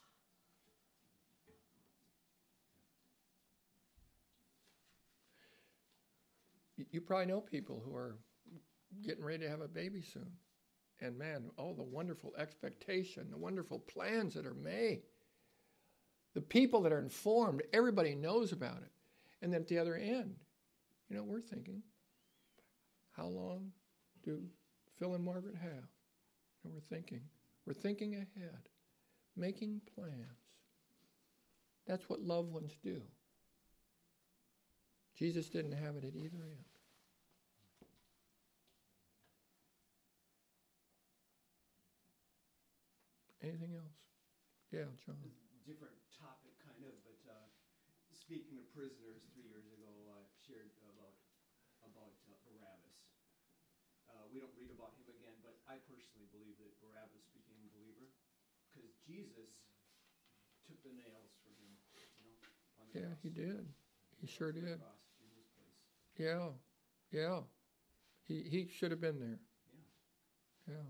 You 6.92 7.02
probably 7.02 7.28
know 7.28 7.42
people 7.42 7.82
who 7.86 7.96
are 7.96 8.18
getting 9.04 9.24
ready 9.24 9.44
to 9.44 9.50
have 9.50 9.62
a 9.62 9.68
baby 9.68 10.02
soon. 10.02 10.32
And 11.02 11.18
man, 11.18 11.50
all 11.58 11.74
the 11.74 11.84
wonderful 11.84 12.34
expectation, 12.38 13.30
the 13.30 13.38
wonderful 13.38 13.80
plans 13.80 14.34
that 14.36 14.46
are 14.46 14.54
made. 14.54 15.02
The 16.34 16.42
people 16.42 16.82
that 16.82 16.94
are 16.94 17.00
informed, 17.00 17.62
everybody 17.74 18.16
knows 18.16 18.52
about 18.52 18.78
it. 18.78 18.92
And 19.42 19.52
then 19.52 19.62
at 19.62 19.68
the 19.68 19.78
other 19.78 19.96
end, 19.96 20.36
you 21.10 21.18
know, 21.18 21.24
we're 21.24 21.42
thinking, 21.42 21.84
how 23.12 23.26
long 23.26 23.72
do 24.24 24.42
Phil 24.98 25.14
and 25.14 25.24
Margaret 25.24 25.56
have? 25.62 25.90
And 26.64 26.74
we're 26.74 26.80
thinking, 26.80 27.22
we're 27.66 27.74
thinking 27.74 28.16
ahead, 28.16 28.70
making 29.36 29.82
plans. 29.94 30.14
That's 31.86 32.08
what 32.10 32.22
loved 32.22 32.52
ones 32.52 32.78
do. 32.82 33.02
Jesus 35.16 35.50
didn't 35.50 35.74
have 35.74 35.96
it 35.98 36.06
at 36.06 36.16
either 36.16 36.38
end. 36.42 36.73
Anything 43.44 43.76
else? 43.76 44.00
Yeah, 44.72 44.88
John. 45.04 45.20
Different 45.68 45.96
topic, 46.16 46.56
kind 46.64 46.80
of, 46.88 46.96
but 47.04 47.20
uh, 47.28 47.48
speaking 48.12 48.56
of 48.60 48.68
prisoners, 48.72 49.24
three 49.36 49.48
years 49.48 49.68
ago, 49.72 49.92
I 50.12 50.24
shared 50.44 50.72
about 50.88 51.16
about 51.84 52.16
uh, 52.32 52.36
Barabbas. 52.48 52.96
Uh, 54.08 54.24
we 54.32 54.40
don't 54.40 54.52
read 54.56 54.72
about 54.72 54.96
him 54.96 55.08
again, 55.12 55.36
but 55.44 55.60
I 55.68 55.80
personally 55.88 56.28
believe 56.32 56.56
that 56.64 56.72
Barabbas 56.80 57.28
became 57.36 57.60
a 57.64 57.72
believer 57.76 58.08
because 58.72 58.92
Jesus 59.04 59.52
took 60.64 60.80
the 60.84 60.96
nails 60.96 61.32
from 61.44 61.52
him. 61.60 61.72
You 62.20 62.32
know, 62.32 62.40
Yeah, 62.96 63.12
cross. 63.12 63.24
he 63.24 63.30
did. 63.32 63.64
He 64.20 64.28
sure 64.28 64.52
On 64.52 64.56
did. 64.56 64.80
in 64.80 65.32
his 65.36 65.48
place. 65.56 65.80
Yeah, 66.16 66.56
yeah. 67.12 67.44
He 68.28 68.48
he 68.48 68.68
should 68.72 68.92
have 68.92 69.04
been 69.04 69.20
there. 69.20 69.40
Yeah. 70.68 70.76
Yeah. 70.80 70.88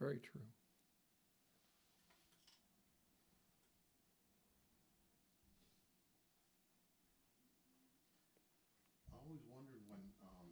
Very 0.00 0.16
true. 0.16 0.40
I 9.12 9.20
always 9.20 9.44
wondered 9.44 9.84
when 9.92 10.00
um, 10.24 10.48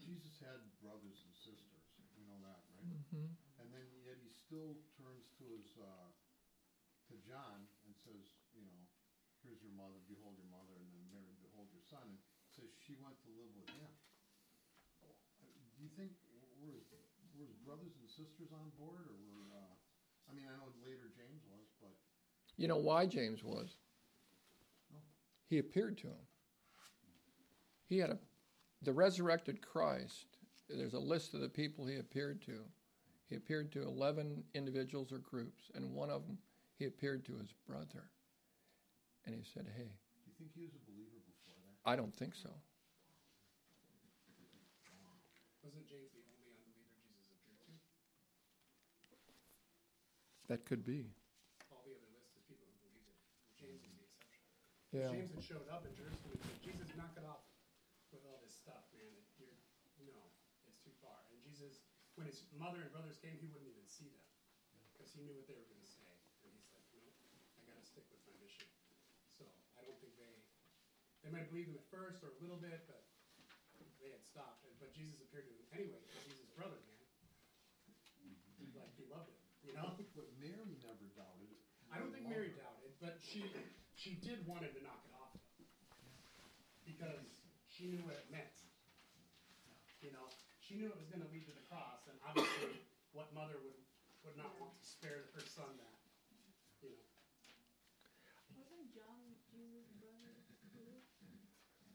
Jesus 0.00 0.40
had 0.40 0.64
brothers 0.80 1.20
and 1.28 1.36
sisters. 1.36 1.84
We 2.16 2.24
know 2.24 2.40
that, 2.40 2.64
right? 2.72 2.88
hmm 3.12 3.28
And 3.60 3.68
then 3.68 3.84
yet 4.00 4.16
he 4.16 4.32
still 4.32 4.80
turns 4.96 5.28
to 5.36 5.44
his 5.44 5.76
uh, 5.76 6.08
to 7.12 7.14
John 7.20 7.68
and 7.84 7.92
says, 8.00 8.24
you 8.56 8.64
know, 8.64 8.80
here's 9.44 9.60
your 9.60 9.76
mother, 9.76 10.00
behold 10.08 10.40
your 10.40 10.48
mother, 10.48 10.72
and 10.80 10.88
then 10.88 11.04
Mary, 11.12 11.36
behold 11.44 11.68
your 11.70 11.84
son, 11.84 12.02
and 12.08 12.18
says 12.48 12.72
she 12.80 12.96
went 12.96 13.20
to 13.22 13.30
live 13.36 13.52
with 13.52 13.68
him. 13.76 13.92
Do 15.76 15.84
you 15.84 15.92
think 15.92 16.16
were 16.56 16.72
his, 16.72 16.88
were 17.36 17.44
his 17.44 17.52
brothers 17.60 17.92
and 18.00 18.05
sisters 18.16 18.48
on 18.52 18.72
board, 18.80 19.04
or 19.04 19.16
were? 19.28 19.52
Uh, 19.52 19.76
I 20.30 20.34
mean, 20.34 20.48
I 20.48 20.56
know 20.56 20.72
later 20.80 21.12
James 21.12 21.44
was, 21.52 21.68
but 21.80 21.92
You 22.56 22.68
know 22.68 22.80
why 22.80 23.04
James 23.04 23.44
was? 23.44 23.76
No. 24.90 24.98
He 25.48 25.58
appeared 25.58 25.98
to 25.98 26.08
him. 26.08 26.24
He 27.84 27.98
had 27.98 28.10
a 28.10 28.18
the 28.82 28.92
resurrected 28.92 29.60
Christ. 29.60 30.26
There's 30.68 30.94
a 30.94 30.98
list 30.98 31.34
of 31.34 31.40
the 31.40 31.48
people 31.48 31.86
he 31.86 31.96
appeared 31.96 32.42
to. 32.42 32.64
He 33.28 33.36
appeared 33.36 33.72
to 33.72 33.82
11 33.82 34.44
individuals 34.54 35.12
or 35.12 35.18
groups, 35.18 35.70
and 35.74 35.92
one 35.94 36.10
of 36.10 36.26
them 36.26 36.38
he 36.78 36.86
appeared 36.86 37.24
to 37.26 37.36
his 37.36 37.52
brother. 37.66 38.10
And 39.24 39.34
he 39.34 39.42
said, 39.42 39.66
Hey, 39.76 39.90
do 40.24 40.30
you 40.30 40.34
think 40.38 40.50
he 40.54 40.62
was 40.62 40.74
a 40.74 40.82
believer 40.90 41.18
before 41.26 41.58
that? 41.66 41.90
I 41.90 41.96
don't 41.96 42.14
think 42.14 42.34
so. 42.34 42.50
Wasn't 45.66 45.82
James 45.90 46.14
the 46.14 46.22
only 46.30 46.54
unbeliever 46.62 46.94
Jesus 47.02 47.26
appeared 47.34 47.58
to? 47.66 47.74
That 50.46 50.62
could 50.62 50.86
be. 50.86 51.10
All 51.74 51.82
the 51.82 51.94
other 51.98 52.10
list 52.14 52.38
is 52.38 52.46
people 52.46 52.62
who 52.70 52.76
believed 52.86 53.10
it. 53.10 53.18
James 53.58 53.82
was 53.82 53.98
the 53.98 54.06
exception. 54.06 54.46
Yeah. 54.94 55.10
James 55.10 55.30
had 55.34 55.42
showed 55.42 55.66
up 55.66 55.82
in 55.82 55.92
Jerusalem 55.98 56.38
and 56.38 56.42
said, 56.46 56.58
Jesus, 56.62 56.86
knock 56.94 57.18
it 57.18 57.26
off 57.26 57.42
with 58.14 58.22
all 58.22 58.38
this 58.46 58.54
stuff, 58.54 58.86
man. 58.94 59.10
You're, 59.42 59.50
no, 60.06 60.30
it's 60.70 60.78
too 60.86 60.94
far. 61.02 61.18
And 61.34 61.42
Jesus, 61.42 61.82
when 62.14 62.30
his 62.30 62.46
mother 62.54 62.78
and 62.78 62.90
brothers 62.94 63.18
came, 63.18 63.34
he 63.42 63.50
wouldn't 63.50 63.66
even 63.66 63.86
see 63.90 64.06
them 64.06 64.22
because 64.94 65.10
he 65.10 65.26
knew 65.26 65.34
what 65.34 65.50
they 65.50 65.58
were 65.58 65.66
going 65.66 65.82
to 65.82 65.90
say. 65.90 66.06
And 66.46 66.54
he's 66.54 66.70
like, 66.70 66.86
no, 66.94 67.02
I 67.02 67.66
got 67.66 67.74
to 67.82 67.86
stick 67.86 68.06
with 68.06 68.22
my 68.22 68.38
mission. 68.38 68.70
So 69.34 69.50
I 69.74 69.82
don't 69.82 69.98
think 69.98 70.14
they 70.14 70.30
they 71.26 71.34
might 71.34 71.42
have 71.42 71.50
believed 71.50 71.74
him 71.74 71.78
at 71.82 71.90
first 71.90 72.22
or 72.22 72.30
a 72.30 72.38
little 72.38 72.62
bit, 72.62 72.86
but 72.86 73.02
they 73.98 74.14
had 74.14 74.22
stopped. 74.22 74.62
But 74.78 74.94
Jesus 74.94 75.18
appeared 75.26 75.50
to 75.50 75.52
him 75.58 75.66
anyway 75.74 75.98
because 76.06 76.22
he's 76.30 76.38
his 76.38 76.54
brother, 76.54 76.78
man. 76.86 76.94
Like 78.78 78.94
he 78.94 79.08
loved 79.10 79.26
him, 79.26 79.40
you 79.66 79.74
know. 79.74 79.98
But 80.14 80.30
Mary 80.38 80.78
never 80.80 81.10
doubted 81.18 81.50
it. 81.50 81.58
I 81.90 81.98
don't 81.98 82.14
think 82.14 82.30
Mary 82.30 82.54
doubted, 82.54 82.94
but 83.02 83.18
she 83.18 83.50
she 83.98 84.16
did 84.22 84.46
want 84.46 84.62
him 84.62 84.72
to 84.78 84.82
knock 84.86 85.02
it 85.02 85.14
off 85.18 85.34
though, 85.34 85.66
because 86.86 87.26
she 87.66 87.90
knew 87.90 88.06
what 88.06 88.14
it 88.16 88.30
meant. 88.30 88.54
You 90.00 90.14
know, 90.14 90.30
she 90.62 90.78
knew 90.78 90.86
it 90.86 90.98
was 90.98 91.10
going 91.10 91.26
to 91.26 91.30
lead 91.34 91.44
to 91.50 91.54
the 91.54 91.66
cross, 91.66 92.06
and 92.06 92.14
obviously, 92.22 92.78
what 93.10 93.34
mother 93.34 93.58
would 93.58 93.80
would 94.22 94.38
not 94.38 94.54
want 94.62 94.78
to 94.78 94.86
spare 94.86 95.30
her 95.34 95.42
son 95.42 95.70
that? 95.78 95.98
You 96.82 98.62
know, 98.62 98.70
Wasn't 98.70 98.86
John 98.94 99.18
Jesus' 99.50 100.62
brother? 100.70 100.98
too? 101.18 101.34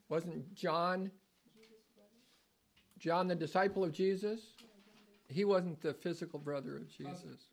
Wasn't 0.10 0.44
John 0.56 1.12
John 3.02 3.28
the 3.28 3.36
disciple 3.36 3.84
of 3.84 3.92
Jesus? 3.92 4.54
Yeah, 4.60 4.68
John 4.68 5.02
the 5.28 5.34
He 5.34 5.44
wasn't 5.44 5.82
the 5.82 5.94
physical 5.94 6.40
brother 6.40 6.78
of 6.78 6.88
Jesus. 6.88 7.51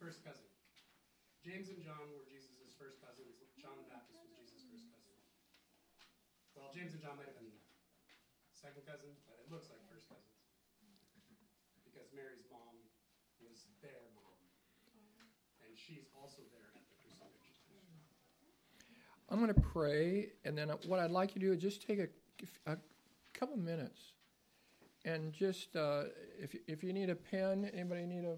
First 0.00 0.24
cousin. 0.24 0.48
James 1.44 1.68
and 1.68 1.84
John 1.84 2.08
were 2.16 2.24
Jesus' 2.24 2.72
first 2.80 3.04
cousins. 3.04 3.36
John 3.60 3.76
the 3.76 3.84
Baptist 3.92 4.16
was 4.32 4.48
Jesus' 4.48 4.88
first 4.88 4.88
cousin. 4.88 5.12
Well, 6.56 6.72
James 6.72 6.96
and 6.96 7.04
John 7.04 7.20
might 7.20 7.28
have 7.28 7.36
been 7.36 7.52
second 8.56 8.88
cousins, 8.88 9.20
but 9.28 9.36
it 9.44 9.52
looks 9.52 9.68
like 9.68 9.84
first 9.92 10.08
cousins 10.08 10.40
because 11.84 12.08
Mary's 12.16 12.48
mom 12.48 12.80
was 13.44 13.68
their 13.84 14.08
mom, 14.16 14.40
and 15.60 15.76
she's 15.76 16.08
also 16.16 16.40
there 16.48 16.72
at 16.72 16.80
the 16.80 16.96
crucifixion. 16.96 17.60
I'm 19.28 19.36
going 19.36 19.52
to 19.52 19.60
pray, 19.60 20.32
and 20.48 20.56
then 20.56 20.72
what 20.88 20.96
I'd 20.96 21.12
like 21.12 21.36
you 21.36 21.40
to 21.44 21.46
do 21.48 21.52
is 21.52 21.60
just 21.60 21.84
take 21.84 22.00
a, 22.00 22.08
a 22.66 22.76
couple 23.32 23.56
minutes 23.56 24.16
and 25.04 25.32
just, 25.32 25.76
uh, 25.76 26.04
if, 26.38 26.54
if 26.66 26.82
you 26.84 26.92
need 26.92 27.10
a 27.10 27.14
pen, 27.14 27.70
anybody 27.72 28.06
need 28.06 28.24
a, 28.24 28.36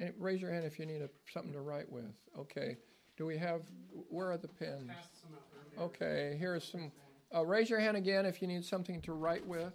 eh, 0.00 0.10
raise 0.18 0.40
your 0.40 0.52
hand 0.52 0.64
if 0.64 0.78
you 0.78 0.86
need 0.86 1.02
a, 1.02 1.08
something 1.32 1.52
to 1.52 1.60
write 1.60 1.90
with. 1.90 2.12
Okay. 2.38 2.76
Do 3.16 3.26
we 3.26 3.38
have, 3.38 3.62
where 4.10 4.32
are 4.32 4.36
the 4.38 4.48
pens? 4.48 4.90
Passed 4.90 5.22
some 5.22 5.30
out 5.38 5.46
earlier. 5.54 5.86
Okay, 5.86 6.34
here's 6.34 6.66
some, 6.66 6.90
uh, 7.30 7.46
raise 7.46 7.70
your 7.70 7.78
hand 7.78 7.96
again 7.96 8.26
if 8.26 8.42
you 8.42 8.48
need 8.48 8.64
something 8.64 9.00
to 9.02 9.12
write 9.12 9.46
with. 9.46 9.70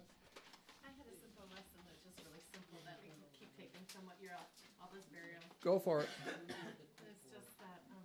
I 0.84 0.92
had 0.92 1.08
a 1.08 1.16
simple 1.16 1.48
lesson 1.48 1.80
that's 1.88 2.04
just 2.04 2.20
really 2.20 2.44
simple 2.52 2.84
that 2.84 3.00
we 3.00 3.08
keep 3.32 3.48
taking 3.56 3.80
from 3.88 4.04
what 4.04 4.20
you're 4.20 4.36
all, 4.36 4.44
all 4.84 4.92
this 4.92 5.08
burial. 5.08 5.40
Go 5.64 5.80
for 5.80 6.04
it. 6.04 6.12
It's 7.08 7.24
just 7.32 7.56
that 7.64 7.80
um, 7.96 8.04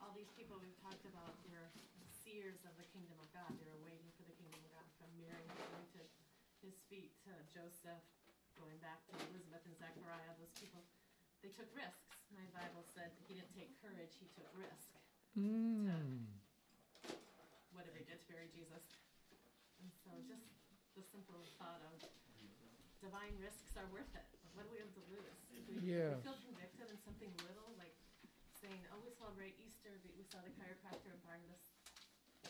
all 0.00 0.12
these 0.16 0.32
people 0.32 0.56
we've 0.56 0.80
talked 0.80 1.04
about 1.12 1.36
were 1.52 1.68
seers 2.08 2.64
of 2.64 2.72
the 2.80 2.88
kingdom 2.96 3.20
of 3.20 3.28
God. 3.36 3.52
They 3.60 3.68
were 3.68 3.84
waiting 3.84 4.08
for 4.16 4.24
the 4.24 4.32
kingdom 4.40 4.56
of 4.64 4.72
God 4.72 4.88
from 4.96 5.12
Mary 5.20 5.44
to 5.92 6.00
his 6.64 6.80
feet 6.88 7.12
to 7.28 7.32
Joseph, 7.52 8.00
going 8.78 8.94
back 8.94 9.02
to 9.10 9.18
Elizabeth 9.34 9.66
and 9.66 9.74
Zechariah. 9.74 10.30
Those 10.38 10.54
people, 10.54 10.86
they 11.42 11.50
took 11.50 11.66
risks. 11.74 12.14
My 12.30 12.46
Bible 12.54 12.86
said 12.94 13.10
he 13.26 13.34
didn't 13.34 13.50
take 13.58 13.74
courage; 13.82 14.14
he 14.22 14.26
took 14.38 14.46
risk. 14.54 14.94
Mm. 15.34 16.22
What 17.74 17.82
did 17.82 17.94
they 17.94 18.06
do 18.06 18.14
to 18.14 18.26
bury 18.30 18.46
Jesus? 18.54 18.82
And 19.82 19.90
so 20.06 20.22
just 20.30 20.46
the 20.94 21.02
simple 21.10 21.42
thought 21.58 21.82
of 21.82 21.98
divine 23.02 23.34
risks 23.42 23.74
are 23.74 23.86
worth 23.90 24.14
it. 24.14 24.26
What 24.54 24.62
do 24.62 24.70
we 24.70 24.78
have 24.78 24.94
to 24.94 25.02
lose? 25.10 25.38
If 25.50 25.66
we, 25.66 25.82
Yeah. 25.82 26.14
we 26.14 26.22
feel 26.22 26.38
convicted 26.38 26.86
in 26.90 26.98
something 27.02 27.30
little, 27.42 27.74
like 27.78 27.94
saying, 28.62 28.86
oh, 28.94 28.98
we 29.02 29.10
celebrate 29.10 29.54
Easter, 29.58 29.98
we, 30.02 30.10
we 30.18 30.22
saw 30.26 30.38
the 30.42 30.50
chiropractor 30.54 31.10
and 31.10 31.22
Barnabas 31.22 31.62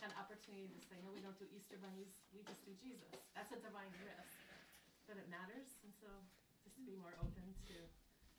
an 0.01 0.13
opportunity 0.17 0.69
to 0.69 0.81
say, 0.89 1.01
no, 1.03 1.11
we 1.11 1.21
don't 1.21 1.37
do 1.39 1.45
Easter 1.51 1.77
bunnies, 1.77 2.13
we 2.33 2.41
just 2.45 2.63
do 2.65 2.73
Jesus. 2.77 3.09
That's 3.35 3.51
a 3.53 3.57
divine 3.57 3.91
risk. 4.05 4.48
But 5.09 5.17
it 5.17 5.27
matters, 5.33 5.81
and 5.83 5.91
so 5.97 6.07
just 6.61 6.77
to 6.77 6.85
be 6.85 6.93
more 6.93 7.17
open 7.17 7.49
to, 7.73 7.77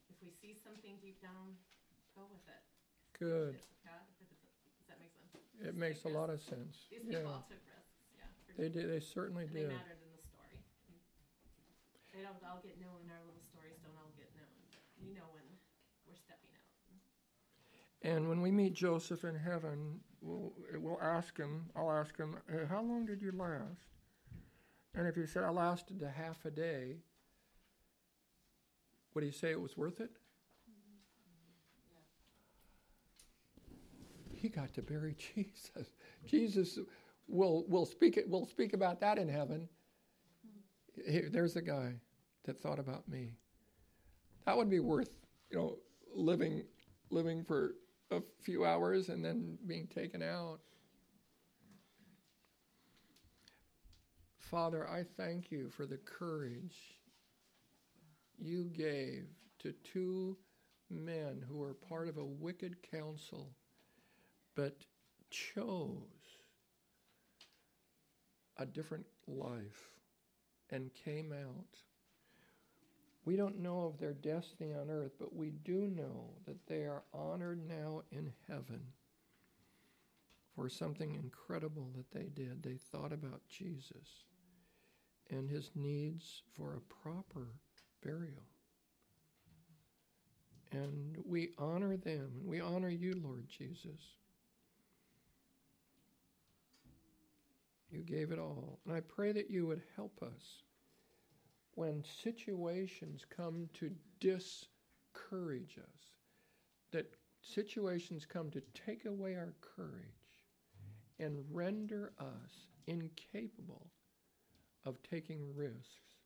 if 0.06 0.18
we 0.22 0.30
see 0.30 0.54
something 0.54 1.02
deep 1.02 1.18
down, 1.18 1.58
go 2.14 2.30
with 2.30 2.46
it. 2.46 2.62
Good. 3.18 3.58
If 3.58 3.66
it's 3.66 3.74
of 3.74 3.82
God, 3.90 4.06
if 4.22 4.30
does 4.30 4.86
that 4.94 5.02
make 5.02 5.12
sense? 5.18 5.34
It 5.58 5.74
Just 5.74 5.82
makes 5.82 6.06
a 6.06 6.14
lot 6.14 6.30
of 6.30 6.38
sense. 6.40 6.86
These 6.94 7.10
people 7.10 7.26
Yeah. 7.26 7.26
all 7.26 7.42
took 7.50 7.58
risks, 7.66 8.06
yeah. 8.14 8.30
They 8.54 8.70
did, 8.70 8.86
they 8.86 9.02
certainly 9.02 9.50
And 9.50 9.56
they 9.58 9.66
mattered 9.66 9.98
in 9.98 10.14
the 10.14 10.22
story. 10.22 10.62
They 12.14 12.22
don't 12.22 12.38
all 12.46 12.62
get 12.62 12.78
known, 12.78 13.02
our 13.10 13.22
little 13.26 13.42
stories 13.50 13.82
don't 13.82 13.98
all 13.98 14.14
get 14.14 14.30
known. 14.38 14.54
We 15.02 15.10
know 15.10 15.26
when 15.34 15.50
we're 16.06 16.16
stepping 16.22 16.54
out. 16.54 16.70
And 18.02 18.30
when 18.30 18.42
we 18.42 18.52
meet 18.52 18.74
Joseph 18.74 19.26
in 19.26 19.36
heaven, 19.36 20.00
we'll, 20.22 20.54
we'll 20.78 21.02
ask 21.02 21.36
him, 21.36 21.70
I'll 21.76 21.92
ask 21.92 22.16
him, 22.16 22.38
"Hey, 22.48 22.66
how 22.70 22.82
long 22.82 23.06
did 23.06 23.22
you 23.22 23.32
last? 23.32 23.99
And 24.96 25.08
if 25.08 25.16
he 25.16 25.26
said, 25.26 25.44
I 25.44 25.50
lasted 25.50 26.02
a 26.02 26.10
half 26.10 26.44
a 26.46 26.52
day, 26.52 26.98
would 29.14 29.24
he 29.24 29.32
say 29.32 29.52
it 29.52 29.62
was 29.62 29.78
worth 29.78 30.00
it? 30.00 30.12
He 34.32 34.50
got 34.50 34.74
to 34.76 34.82
bury 34.82 35.16
Jesus. 35.36 35.94
Jesus 36.26 36.80
will 37.28 37.66
will 37.68 37.86
speak 37.86 38.18
it. 38.18 38.28
We'll 38.28 38.46
speak 38.46 38.74
about 38.74 39.00
that 39.02 39.18
in 39.18 39.28
heaven. 39.28 39.68
Here, 41.06 41.30
there's 41.32 41.56
a 41.56 41.62
guy 41.62 41.96
that 42.46 42.62
thought 42.62 42.80
about 42.80 43.08
me. 43.08 43.34
That 44.46 44.58
would 44.58 44.70
be 44.70 44.80
worth, 44.80 45.16
you 45.52 45.58
know, 45.58 45.78
living 46.14 46.64
living 47.10 47.44
for 47.44 47.76
a 48.12 48.22
few 48.42 48.66
hours 48.66 49.10
and 49.10 49.24
then 49.24 49.58
being 49.68 49.88
taken 49.88 50.22
out. 50.22 50.60
Father, 54.50 54.90
I 54.90 55.04
thank 55.04 55.52
you 55.52 55.70
for 55.70 55.86
the 55.86 55.98
courage 55.98 56.76
you 58.40 58.64
gave 58.64 59.26
to 59.60 59.74
two 59.84 60.38
men 60.90 61.46
who 61.48 61.58
were 61.58 61.76
part 61.76 62.08
of 62.08 62.18
a 62.18 62.26
wicked 62.26 62.78
council 62.82 63.52
but 64.56 64.86
chose 65.30 66.00
a 68.58 68.66
different 68.66 69.06
life 69.28 69.92
and 70.72 70.90
came 70.96 71.32
out. 71.32 71.78
We 73.26 73.36
don't 73.36 73.60
know 73.60 73.86
of 73.86 74.00
their 74.00 74.14
destiny 74.14 74.74
on 74.74 74.90
earth, 74.90 75.12
but 75.20 75.36
we 75.36 75.52
do 75.64 75.86
know 75.96 76.32
that 76.48 76.66
they 76.66 76.86
are 76.86 77.04
honored 77.14 77.68
now 77.68 78.02
in 78.12 78.34
heaven 78.48 78.82
for 80.56 80.70
something 80.70 81.14
incredible 81.14 81.92
that 81.96 82.10
they 82.12 82.30
did. 82.34 82.64
They 82.64 82.78
thought 82.92 83.14
about 83.14 83.42
Jesus 83.48 84.26
and 85.30 85.50
his 85.50 85.72
needs 85.76 86.44
for 86.56 86.76
a 86.76 87.04
proper 87.04 87.48
burial. 88.04 88.44
And 90.72 91.18
we 91.26 91.50
honor 91.58 91.98
them, 91.98 92.32
and 92.40 92.48
we 92.48 92.62
honor 92.62 92.90
you, 92.90 93.20
Lord 93.24 93.48
Jesus. 93.48 94.18
You 97.92 98.02
gave 98.02 98.32
it 98.32 98.40
all. 98.40 98.80
And 98.86 98.96
I 98.96 99.00
pray 99.00 99.32
that 99.32 99.50
you 99.50 99.66
would 99.66 99.82
help 99.96 100.22
us 100.22 100.64
when 101.74 102.04
situations 102.22 103.26
come 103.36 103.68
to 103.74 103.90
discourage 104.20 105.78
us, 105.78 106.12
that 106.92 107.12
situations 107.42 108.26
come 108.26 108.52
to 108.52 108.62
take 108.74 109.06
away 109.06 109.36
our 109.36 109.54
courage 109.76 110.04
and 111.20 111.44
render 111.52 112.12
us 112.20 112.68
incapable 112.88 113.88
of 114.90 115.02
taking 115.04 115.56
risks, 115.56 116.18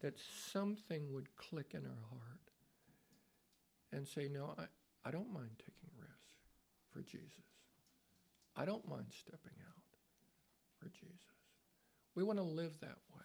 that 0.00 0.18
something 0.52 1.12
would 1.12 1.34
click 1.36 1.72
in 1.72 1.80
our 1.80 2.08
heart 2.10 2.50
and 3.92 4.06
say, 4.06 4.28
No, 4.28 4.54
I, 4.58 4.64
I 5.08 5.10
don't 5.10 5.32
mind 5.32 5.50
taking 5.58 5.90
risks 5.98 6.36
for 6.92 7.00
Jesus. 7.02 7.32
I 8.54 8.64
don't 8.64 8.86
mind 8.88 9.06
stepping 9.10 9.58
out 9.66 9.82
for 10.78 10.88
Jesus. 10.90 11.16
We 12.14 12.22
want 12.22 12.38
to 12.38 12.44
live 12.44 12.78
that 12.80 12.98
way, 13.14 13.24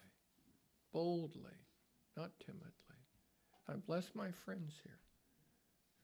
boldly, 0.94 1.60
not 2.18 2.32
timidly. 2.46 2.72
I 3.70 3.74
bless 3.76 4.12
my 4.14 4.32
friends 4.46 4.74
here. 4.84 5.00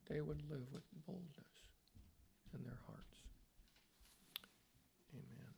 They 0.10 0.22
would 0.22 0.42
live 0.50 0.72
with 0.72 0.84
boldness 1.06 1.58
in 2.54 2.64
their 2.64 2.80
hearts. 2.88 3.18
Amen. 5.14 5.54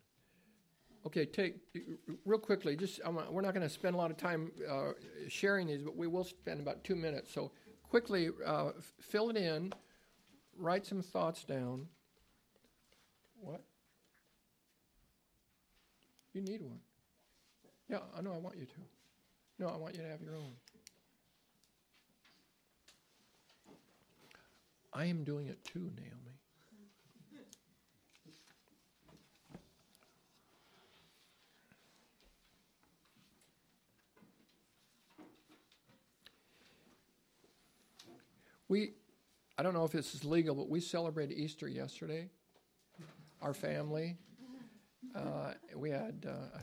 Okay, 1.09 1.25
take 1.25 1.55
real 2.23 2.37
quickly. 2.37 2.75
Just 2.75 2.99
I'm, 3.03 3.17
we're 3.31 3.41
not 3.41 3.55
going 3.55 3.67
to 3.67 3.73
spend 3.73 3.95
a 3.95 3.97
lot 3.97 4.11
of 4.11 4.17
time 4.17 4.51
uh, 4.69 4.91
sharing 5.27 5.65
these, 5.65 5.81
but 5.81 5.97
we 5.97 6.05
will 6.05 6.23
spend 6.23 6.59
about 6.59 6.83
two 6.83 6.95
minutes. 6.95 7.33
So 7.33 7.51
quickly, 7.81 8.29
uh, 8.45 8.73
fill 9.01 9.31
it 9.31 9.37
in. 9.37 9.73
Write 10.55 10.85
some 10.85 11.01
thoughts 11.01 11.43
down. 11.43 11.87
What? 13.41 13.63
You 16.33 16.41
need 16.41 16.61
one. 16.61 16.79
Yeah, 17.89 17.99
I 18.15 18.21
know. 18.21 18.33
I 18.33 18.37
want 18.37 18.57
you 18.57 18.65
to. 18.65 18.79
No, 19.57 19.67
I 19.69 19.77
want 19.77 19.95
you 19.95 20.03
to 20.03 20.09
have 20.09 20.21
your 20.21 20.35
own. 20.35 20.51
I 24.93 25.05
am 25.05 25.23
doing 25.23 25.47
it 25.47 25.63
too, 25.63 25.79
Naomi. 25.79 26.38
We, 38.69 38.91
I 39.57 39.63
don't 39.63 39.73
know 39.73 39.83
if 39.83 39.91
this 39.91 40.13
is 40.13 40.23
legal, 40.23 40.53
but 40.53 40.69
we 40.69 40.79
celebrated 40.79 41.35
Easter 41.35 41.67
yesterday. 41.67 42.29
Our 43.41 43.53
family. 43.53 44.17
Uh, 45.15 45.53
we 45.75 45.89
had 45.89 46.27
uh, 46.29 46.59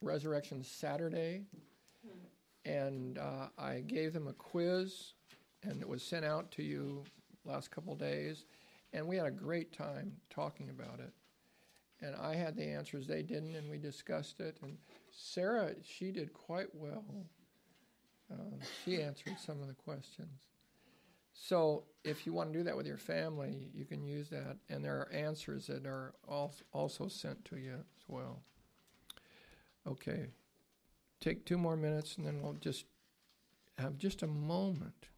Resurrection 0.00 0.62
Saturday, 0.62 1.42
and 2.64 3.18
uh, 3.18 3.48
I 3.58 3.80
gave 3.80 4.12
them 4.12 4.28
a 4.28 4.32
quiz, 4.34 5.14
and 5.62 5.80
it 5.80 5.88
was 5.88 6.02
sent 6.02 6.24
out 6.24 6.50
to 6.52 6.62
you 6.62 7.02
last 7.44 7.70
couple 7.70 7.94
days, 7.96 8.44
and 8.92 9.06
we 9.06 9.16
had 9.16 9.26
a 9.26 9.30
great 9.30 9.72
time 9.72 10.12
talking 10.28 10.70
about 10.70 11.00
it. 11.00 11.12
And 12.02 12.14
I 12.14 12.34
had 12.34 12.56
the 12.56 12.64
answers, 12.64 13.06
they 13.06 13.22
didn't, 13.22 13.56
and 13.56 13.68
we 13.68 13.78
discussed 13.78 14.40
it. 14.40 14.58
And 14.62 14.76
Sarah, 15.10 15.74
she 15.82 16.12
did 16.12 16.32
quite 16.32 16.68
well. 16.74 17.04
Um, 18.30 18.60
she 18.84 19.02
answered 19.02 19.38
some 19.44 19.60
of 19.60 19.66
the 19.66 19.74
questions. 19.74 20.46
So 21.42 21.84
if 22.04 22.26
you 22.26 22.34
want 22.34 22.52
to 22.52 22.58
do 22.58 22.64
that 22.64 22.76
with 22.76 22.86
your 22.86 22.98
family, 22.98 23.70
you 23.72 23.86
can 23.86 24.04
use 24.04 24.28
that, 24.28 24.58
and 24.68 24.84
there 24.84 24.98
are 24.98 25.10
answers 25.10 25.68
that 25.68 25.86
are 25.86 26.12
also 26.28 27.08
sent 27.08 27.46
to 27.46 27.56
you 27.56 27.76
as 27.76 28.04
well. 28.08 28.42
Okay, 29.86 30.26
take 31.18 31.46
two 31.46 31.56
more 31.56 31.76
minutes, 31.76 32.18
and 32.18 32.26
then 32.26 32.42
we'll 32.42 32.52
just 32.60 32.84
have 33.78 33.96
just 33.96 34.22
a 34.22 34.26
moment. 34.26 35.08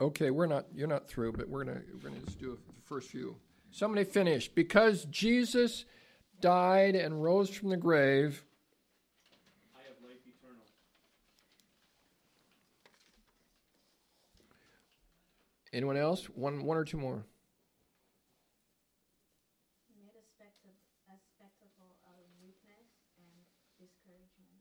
Okay, 0.00 0.30
we're 0.30 0.46
not. 0.46 0.66
You're 0.74 0.88
not 0.88 1.08
through, 1.08 1.32
but 1.32 1.48
we're 1.48 1.64
gonna 1.64 1.80
we're 1.92 2.10
gonna 2.10 2.20
just 2.24 2.38
do 2.38 2.58
the 2.66 2.80
first 2.82 3.10
few. 3.10 3.36
Somebody 3.70 4.04
finish 4.04 4.48
because 4.48 5.04
Jesus 5.06 5.84
died 6.40 6.96
and 6.96 7.22
rose 7.22 7.48
from 7.48 7.70
the 7.70 7.76
grave. 7.76 8.44
I 9.74 9.82
have 9.86 9.96
life 10.02 10.18
eternal. 10.26 10.64
Anyone 15.72 15.96
else? 15.96 16.24
One 16.26 16.64
one 16.64 16.76
or 16.76 16.84
two 16.84 16.98
more. 16.98 17.24
He 19.86 19.94
made 20.02 20.18
a, 20.18 20.26
spectacle, 20.34 20.74
a 21.08 21.14
spectacle 21.38 21.94
out 22.10 22.18
of 22.18 22.26
weakness 22.42 22.90
and 23.18 23.30
discouragement. 23.78 24.58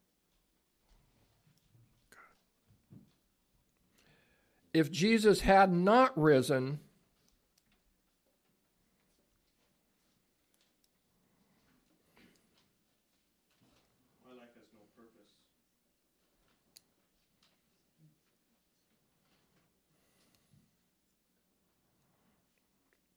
If 4.73 4.91
Jesus 4.91 5.41
had 5.41 5.71
not 5.71 6.17
risen, 6.19 6.79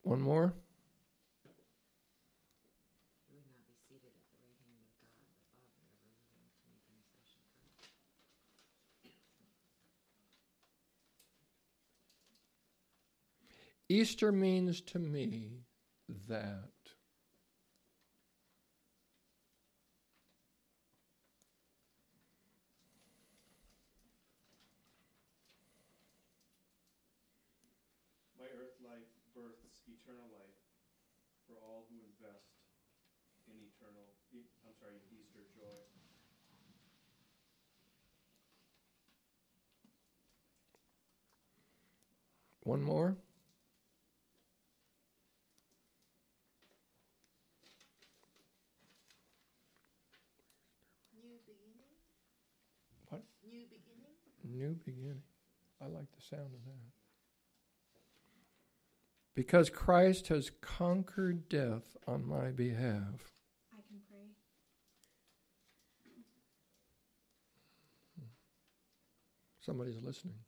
one 0.02 0.20
more. 0.20 0.52
He 3.26 3.34
would 3.34 3.46
not 3.46 3.62
be 3.66 3.74
seated 3.86 4.10
at 4.10 4.26
the 4.28 4.38
right 4.42 4.58
hand 4.66 4.82
of 4.82 4.98
God, 5.06 5.22
the 5.30 5.46
Father, 5.54 5.70
ever 5.70 5.86
living 5.86 6.10
to 6.10 6.66
make 6.66 6.82
intercession 6.90 7.42
for 7.54 7.70
us. 7.74 7.86
Easter 13.96 14.30
means 14.30 14.82
to 14.82 14.98
me 14.98 15.64
that 16.28 16.68
My 28.38 28.44
earth 28.52 28.76
life 28.84 29.08
births 29.34 29.80
eternal 29.88 30.28
life 30.28 30.60
for 31.48 31.56
all 31.64 31.88
who 31.88 31.96
invest 32.04 32.52
in 33.48 33.56
eternal, 33.64 34.12
I'm 34.60 34.76
sorry, 34.78 35.00
Easter 35.08 35.40
joy. 35.56 35.72
one 42.66 42.82
more. 42.82 43.16
New 51.14 51.38
beginning? 51.46 51.94
What? 53.08 53.22
New 53.46 53.66
beginning? 53.70 54.18
New 54.56 54.78
beginning. 54.86 55.22
I 55.82 55.86
like 55.86 56.10
the 56.16 56.22
sound 56.22 56.46
of 56.54 56.64
that. 56.64 56.92
Because 59.34 59.68
Christ 59.68 60.28
has 60.28 60.50
conquered 60.62 61.50
death 61.50 61.94
on 62.06 62.26
my 62.26 62.50
behalf. 62.52 63.34
I 63.70 63.82
can 63.86 64.00
pray. 64.08 64.30
Somebody's 69.60 70.00
listening. 70.02 70.38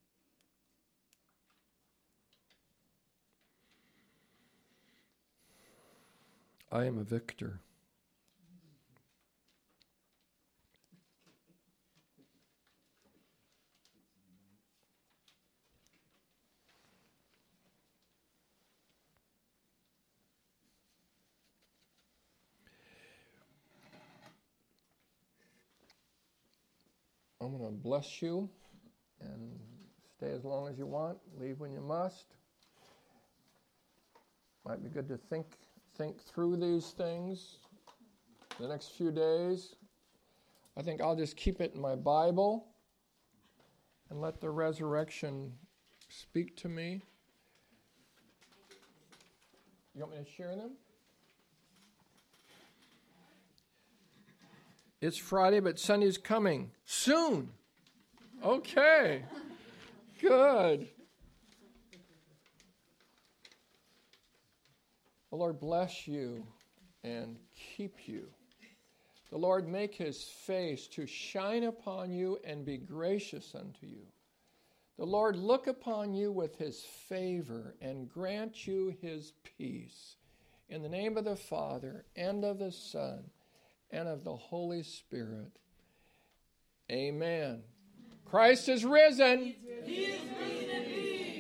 I 6.73 6.87
am 6.87 6.99
a 6.99 7.05
victor. 7.05 7.61
I'm 27.49 27.57
going 27.57 27.71
to 27.71 27.83
bless 27.83 28.21
you 28.21 28.51
and 29.23 29.59
stay 30.19 30.31
as 30.33 30.45
long 30.45 30.69
as 30.69 30.77
you 30.77 30.87
want, 30.87 31.17
leave 31.41 31.61
when 31.61 31.73
you 31.73 31.81
must. 31.81 32.27
Might 34.67 34.83
be 34.83 34.91
good 34.91 35.09
to 35.09 35.17
think 35.17 35.47
think 35.97 36.23
through 36.23 36.57
these 36.57 36.91
things 36.91 37.57
the 38.61 38.69
next 38.69 38.93
few 38.93 39.11
days. 39.11 39.77
I 40.77 40.83
think 40.83 41.01
I'll 41.01 41.17
just 41.17 41.37
keep 41.37 41.61
it 41.63 41.73
in 41.75 41.81
my 41.81 41.97
Bible 41.97 42.67
and 44.11 44.21
let 44.21 44.43
the 44.43 44.51
resurrection 44.51 45.53
speak 46.11 46.55
to 46.59 46.69
me. 46.69 47.03
You 49.95 50.03
want 50.03 50.13
me 50.13 50.23
to 50.23 50.31
share 50.31 50.55
them? 50.55 50.73
It's 55.01 55.17
Friday, 55.17 55.61
but 55.61 55.79
Sunday's 55.79 56.19
coming 56.19 56.73
soon. 56.85 57.51
Okay. 58.45 59.23
Good. 60.21 60.89
The 65.31 65.37
Lord 65.37 65.61
bless 65.61 66.09
you 66.09 66.45
and 67.05 67.37
keep 67.55 68.09
you. 68.09 68.27
The 69.31 69.39
Lord 69.39 69.69
make 69.69 69.95
his 69.95 70.25
face 70.25 70.89
to 70.89 71.07
shine 71.07 71.65
upon 71.65 72.11
you 72.11 72.39
and 72.43 72.65
be 72.65 72.79
gracious 72.79 73.55
unto 73.55 73.87
you. 73.87 74.07
The 74.97 75.05
Lord 75.05 75.37
look 75.37 75.69
upon 75.69 76.13
you 76.13 76.33
with 76.33 76.57
his 76.57 76.83
favor 77.09 77.77
and 77.81 78.09
grant 78.09 78.67
you 78.67 78.97
his 79.01 79.33
peace. 79.59 80.17
In 80.69 80.83
the 80.83 80.89
name 80.89 81.17
of 81.17 81.25
the 81.25 81.37
Father, 81.37 82.05
and 82.17 82.45
of 82.45 82.59
the 82.59 82.73
Son, 82.73 83.31
and 83.91 84.09
of 84.09 84.25
the 84.25 84.37
Holy 84.37 84.83
Spirit. 84.83 85.53
Amen. 86.91 87.63
Christ 88.25 88.69
is 88.69 88.85
risen. 88.85 89.55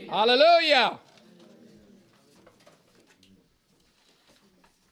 Hallelujah. 0.09 0.99